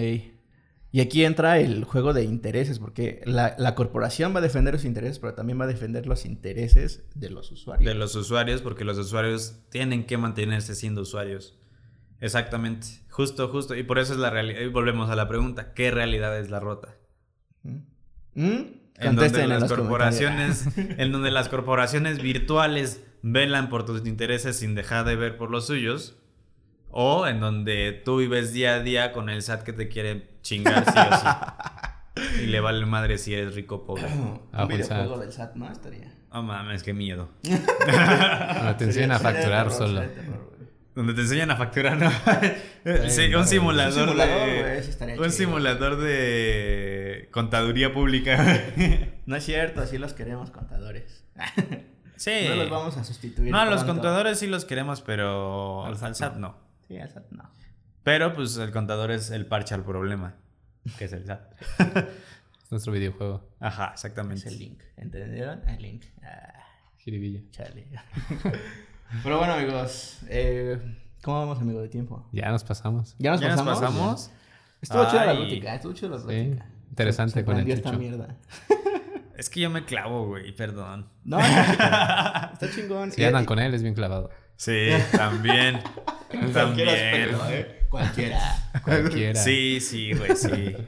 [0.93, 5.19] Y aquí entra el juego de intereses, porque la, corporación va a defender sus intereses,
[5.19, 7.93] pero también va a defender los intereses de los usuarios.
[7.93, 11.59] De los usuarios, porque los usuarios tienen que mantenerse siendo usuarios.
[12.21, 12.87] Exactamente.
[13.09, 13.75] Justo, justo.
[13.75, 14.61] Y por eso es la realidad.
[14.61, 16.95] Y volvemos a la pregunta: ¿qué realidad es la rota?
[18.35, 18.61] ¿Mm?
[18.97, 25.07] En donde las corporaciones, en donde las corporaciones virtuales velan por tus intereses sin dejar
[25.07, 26.15] de ver por los suyos
[26.91, 30.85] o en donde tú vives día a día con el SAT que te quiere chingar
[30.85, 32.43] sí o sí.
[32.45, 34.05] y le vale madre si eres rico o pobre.
[34.53, 35.73] Ah, un videojuego del SAT, ¿no?
[35.73, 36.13] Estaría.
[36.31, 37.31] Oh mames, qué miedo.
[37.43, 40.03] Donde te enseñan a facturar solo.
[40.95, 42.11] Donde te enseñan a facturar, ¿no?
[43.09, 45.19] sí, un simulador, un simulador de...
[45.19, 48.63] un simulador de contaduría pública.
[49.27, 51.25] no es cierto, así los queremos contadores.
[52.17, 52.47] Sí.
[52.49, 53.51] No los vamos a sustituir.
[53.51, 56.57] No, los contadores sí los queremos, pero al SAT no.
[56.87, 57.51] Sí, el SAT no.
[58.03, 60.37] Pero pues el contador es el parche al problema,
[60.99, 61.53] que es el SAT.
[62.63, 63.49] es nuestro videojuego.
[63.61, 64.47] Ajá, exactamente.
[64.49, 64.83] Es el link.
[64.97, 65.67] ¿Entendieron?
[65.69, 66.05] El link.
[66.23, 66.55] Ah,
[67.51, 67.87] Chale.
[69.23, 70.21] Pero bueno, amigos.
[70.29, 70.79] Eh,
[71.23, 72.27] ¿Cómo vamos, amigo, de tiempo?
[72.33, 73.15] Ya nos pasamos.
[73.19, 73.81] ¿Ya nos ¿Ya pasamos?
[73.81, 74.31] Nos pasamos?
[74.81, 76.67] Estuvo chida la rútica, estuvo chida la rútica.
[76.89, 78.37] interesante con el esta mierda.
[79.37, 81.11] Es que yo me clavo, güey, perdón.
[81.25, 83.13] No, está chingón.
[83.13, 84.31] Si andan con él, es bien clavado.
[84.57, 85.81] Sí, también.
[86.53, 86.89] también.
[87.49, 87.87] ¿eh?
[87.91, 88.41] Cualquiera.
[88.85, 89.41] Cualquiera.
[89.41, 90.77] Sí, sí, güey, sí.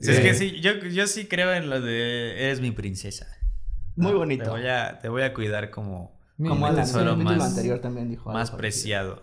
[0.00, 3.28] Es que sí, yo, yo sí creo en lo de eres mi princesa.
[3.94, 4.42] Muy bonito.
[4.42, 8.32] Te voy a, te voy a cuidar como, como el tesoro más, anterior también dijo.
[8.32, 9.22] Más preciado.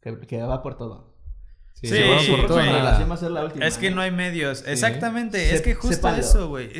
[0.00, 1.09] Que, que, va por todo.
[1.74, 4.64] Sí, sí, por todo, Es que no hay medios.
[4.66, 5.54] Exactamente.
[5.54, 6.70] es que justo eso, güey.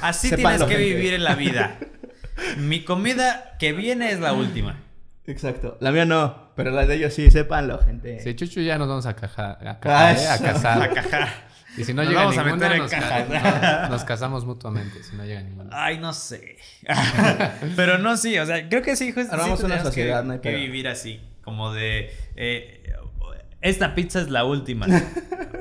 [0.00, 1.78] Así tienes que vivir en la vida.
[2.58, 4.80] Mi comida que viene es la última.
[5.26, 5.78] Exacto.
[5.80, 8.20] La mía no, pero la de ellos sí, sépanlo, gente.
[8.20, 10.28] Sí, Chuchu ya nos vamos a cajar, a, cajar, ¿eh?
[10.28, 10.82] a casar.
[10.82, 11.28] A cajar.
[11.76, 13.30] Y si no llega vamos ninguna, a meter
[13.82, 15.70] nos, nos, casamos mutuamente, si no llega ninguna.
[15.72, 16.58] Ay, no sé.
[17.76, 19.32] pero no, sí, o sea, creo que sí, justo.
[19.32, 22.14] Armamos una sociedad, que, no hay que vivir así, como de...
[22.36, 22.93] Eh,
[23.64, 24.86] esta pizza es la última.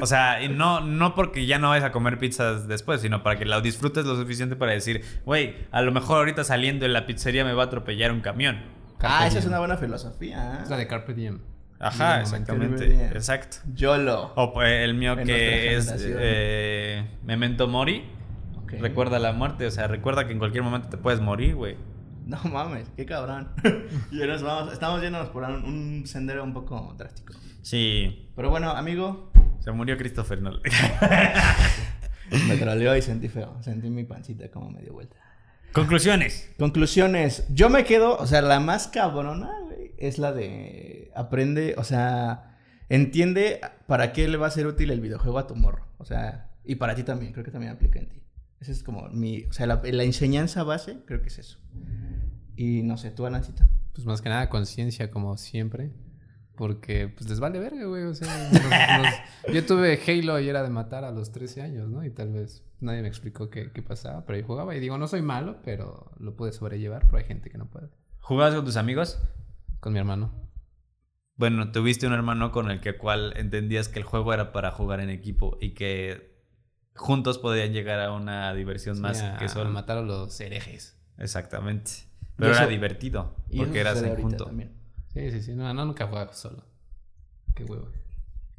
[0.01, 3.45] O sea, no, no porque ya no vayas a comer pizzas después, sino para que
[3.45, 7.45] la disfrutes lo suficiente para decir, güey, a lo mejor ahorita saliendo de la pizzería
[7.45, 8.61] me va a atropellar un camión.
[8.99, 10.59] ah, esa es una buena filosofía.
[10.61, 11.39] Es la de Carpe Diem.
[11.79, 13.05] Ajá, exactamente.
[13.13, 13.57] Exacto.
[13.73, 14.33] YOLO.
[14.35, 18.03] O pues, el mío que es eh, Memento Mori.
[18.67, 21.77] Recuerda la muerte, o sea, recuerda que en cualquier momento te puedes morir, güey.
[22.25, 23.49] No mames, qué cabrón.
[24.11, 27.33] y nos vamos, estamos yéndonos por un, sendero un poco drástico.
[27.63, 28.29] Sí.
[28.35, 29.31] Pero bueno, amigo.
[29.59, 30.61] Se murió Christopher Nolan.
[32.47, 33.57] me troleó y sentí feo.
[33.63, 35.15] Sentí mi pancita como medio vuelta.
[35.71, 36.51] Conclusiones.
[36.59, 37.47] Conclusiones.
[37.49, 42.57] Yo me quedo, o sea, la más cabrona, güey, es la de aprende, o sea,
[42.89, 45.87] entiende para qué le va a ser útil el videojuego a tu morro.
[45.97, 48.21] O sea, y para ti también, creo que también aplica en ti.
[48.59, 51.59] Esa es como mi, o sea, la, enseñanza base, creo que es eso.
[52.55, 53.63] Y no sé, tú, Alancito.
[53.93, 55.91] Pues más que nada conciencia, como siempre.
[56.55, 58.03] Porque pues les vale verga, güey.
[58.03, 58.27] O sea,
[59.53, 62.05] yo tuve Halo y era de matar a los 13 años, ¿no?
[62.05, 65.07] Y tal vez nadie me explicó qué, qué, pasaba, pero yo jugaba y digo, no
[65.07, 67.89] soy malo, pero lo pude sobrellevar, pero hay gente que no puede.
[68.19, 69.19] ¿Jugabas con tus amigos?
[69.79, 70.31] Con mi hermano.
[71.35, 74.99] Bueno, tuviste un hermano con el que cual entendías que el juego era para jugar
[74.99, 76.33] en equipo y que
[76.95, 80.99] juntos podían llegar a una diversión más que solo matar a los herejes.
[81.17, 81.91] Exactamente.
[82.35, 84.51] Pero era divertido porque eras en junto.
[85.13, 85.55] Sí, sí, sí.
[85.55, 86.63] No, no nunca jugaba solo.
[87.55, 87.89] Qué huevo.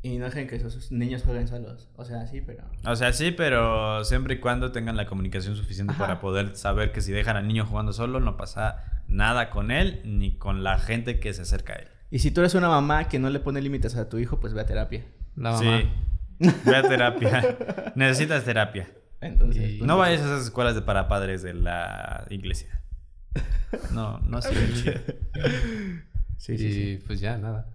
[0.03, 1.89] Y no dejen que esos niños jueguen solos.
[1.97, 2.65] O sea, sí, pero.
[2.85, 7.01] O sea, sí, pero siempre y cuando tengan la comunicación suficiente para poder saber que
[7.01, 11.21] si dejan al niño jugando solo, no pasa nada con él ni con la gente
[11.21, 11.89] que se acerca a él.
[12.11, 14.53] Y si tú eres una mamá que no le pone límites a tu hijo, pues
[14.53, 15.05] ve a terapia.
[15.37, 15.81] La mamá.
[15.81, 15.89] Sí.
[16.67, 17.57] Ve a terapia.
[17.95, 18.89] Necesitas terapia.
[19.21, 19.77] Entonces.
[19.79, 22.83] Pues, no vayas a esas escuelas de para padres de la iglesia.
[23.93, 24.55] No, no sé.
[26.39, 27.03] Sí, sí, sí.
[27.07, 27.75] pues ya, nada.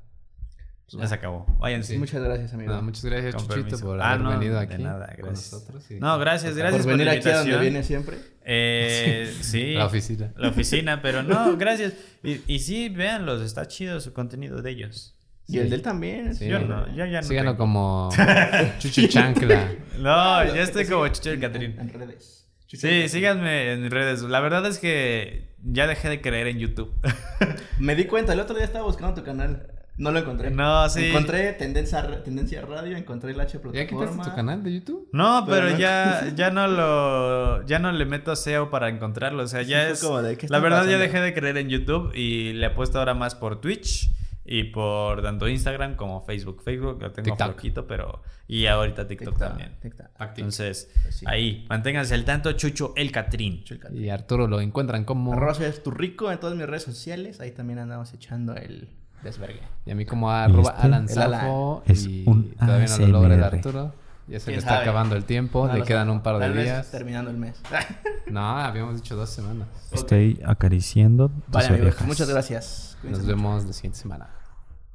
[0.92, 1.46] Ya se acabó.
[1.60, 1.98] Váyanse.
[1.98, 2.82] Muchas gracias, amigo.
[2.82, 4.78] muchas gracias, Chuchito, por ah, haber venido aquí.
[4.78, 5.50] De nada, gracias.
[5.52, 5.86] Con nosotros.
[6.00, 8.18] No, gracias, gracias por, venir aquí a donde viene siempre.
[8.44, 9.74] Eh, sí.
[9.74, 10.34] La oficina.
[10.36, 11.94] La oficina, pero no, gracias.
[12.24, 15.16] Y, y sí, véanlos, está chido su contenido de ellos.
[15.48, 16.36] Y el de él también.
[16.36, 16.48] Sí.
[16.48, 17.28] Yo no, yo ya no.
[17.28, 18.10] Síganlo como
[18.80, 19.72] Chucho Chancla.
[19.98, 21.76] No, ya estoy como Chucho el Catrín.
[21.80, 22.48] En redes.
[22.68, 24.22] sí, síganme en redes.
[24.22, 26.92] La verdad es que ya dejé de creer en YouTube.
[27.80, 29.68] Me di cuenta, el otro día estaba buscando tu canal.
[29.98, 30.50] No lo encontré.
[30.50, 31.08] No, sí.
[31.08, 35.10] Encontré Tendencia, tendencia Radio, encontré el H ¿Ya quitaste tu canal de YouTube?
[35.12, 37.66] No, pero, ya, ya no lo...
[37.66, 39.44] Ya no le meto SEO para encontrarlo.
[39.44, 40.02] O sea, ya es...
[40.48, 44.10] la verdad ya dejé de creer en YouTube y le apuesto ahora más por Twitch
[44.52, 46.64] y por tanto Instagram como Facebook.
[46.64, 48.24] Facebook lo tengo poquito, pero...
[48.48, 49.76] Y ahorita TikTok, también.
[49.84, 53.64] Entonces, pues ahí, manténganse al tanto, Chucho el Catrín.
[53.94, 55.34] Y Arturo lo encuentran como...
[55.34, 57.40] Arroz es tu rico en todas mis redes sociales.
[57.42, 58.90] Ahí también andamos echando el
[59.22, 59.62] desvergue.
[59.86, 63.94] Y a mí como arroba este, Alan Safo y todavía no lo logra el Arturo.
[64.28, 66.90] Ya se le está acabando el tiempo, le quedan un par de días.
[66.90, 67.62] terminando el mes.
[68.32, 69.68] no, habíamos dicho dos semanas.
[69.92, 72.98] Estoy acariciando vale, muchas gracias.
[73.04, 74.39] Nos vemos la siguiente semana.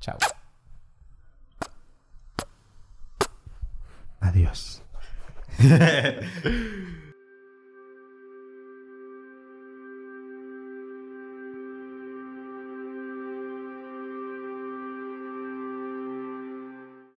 [0.04, 0.18] Chao.
[4.20, 4.82] Adiós.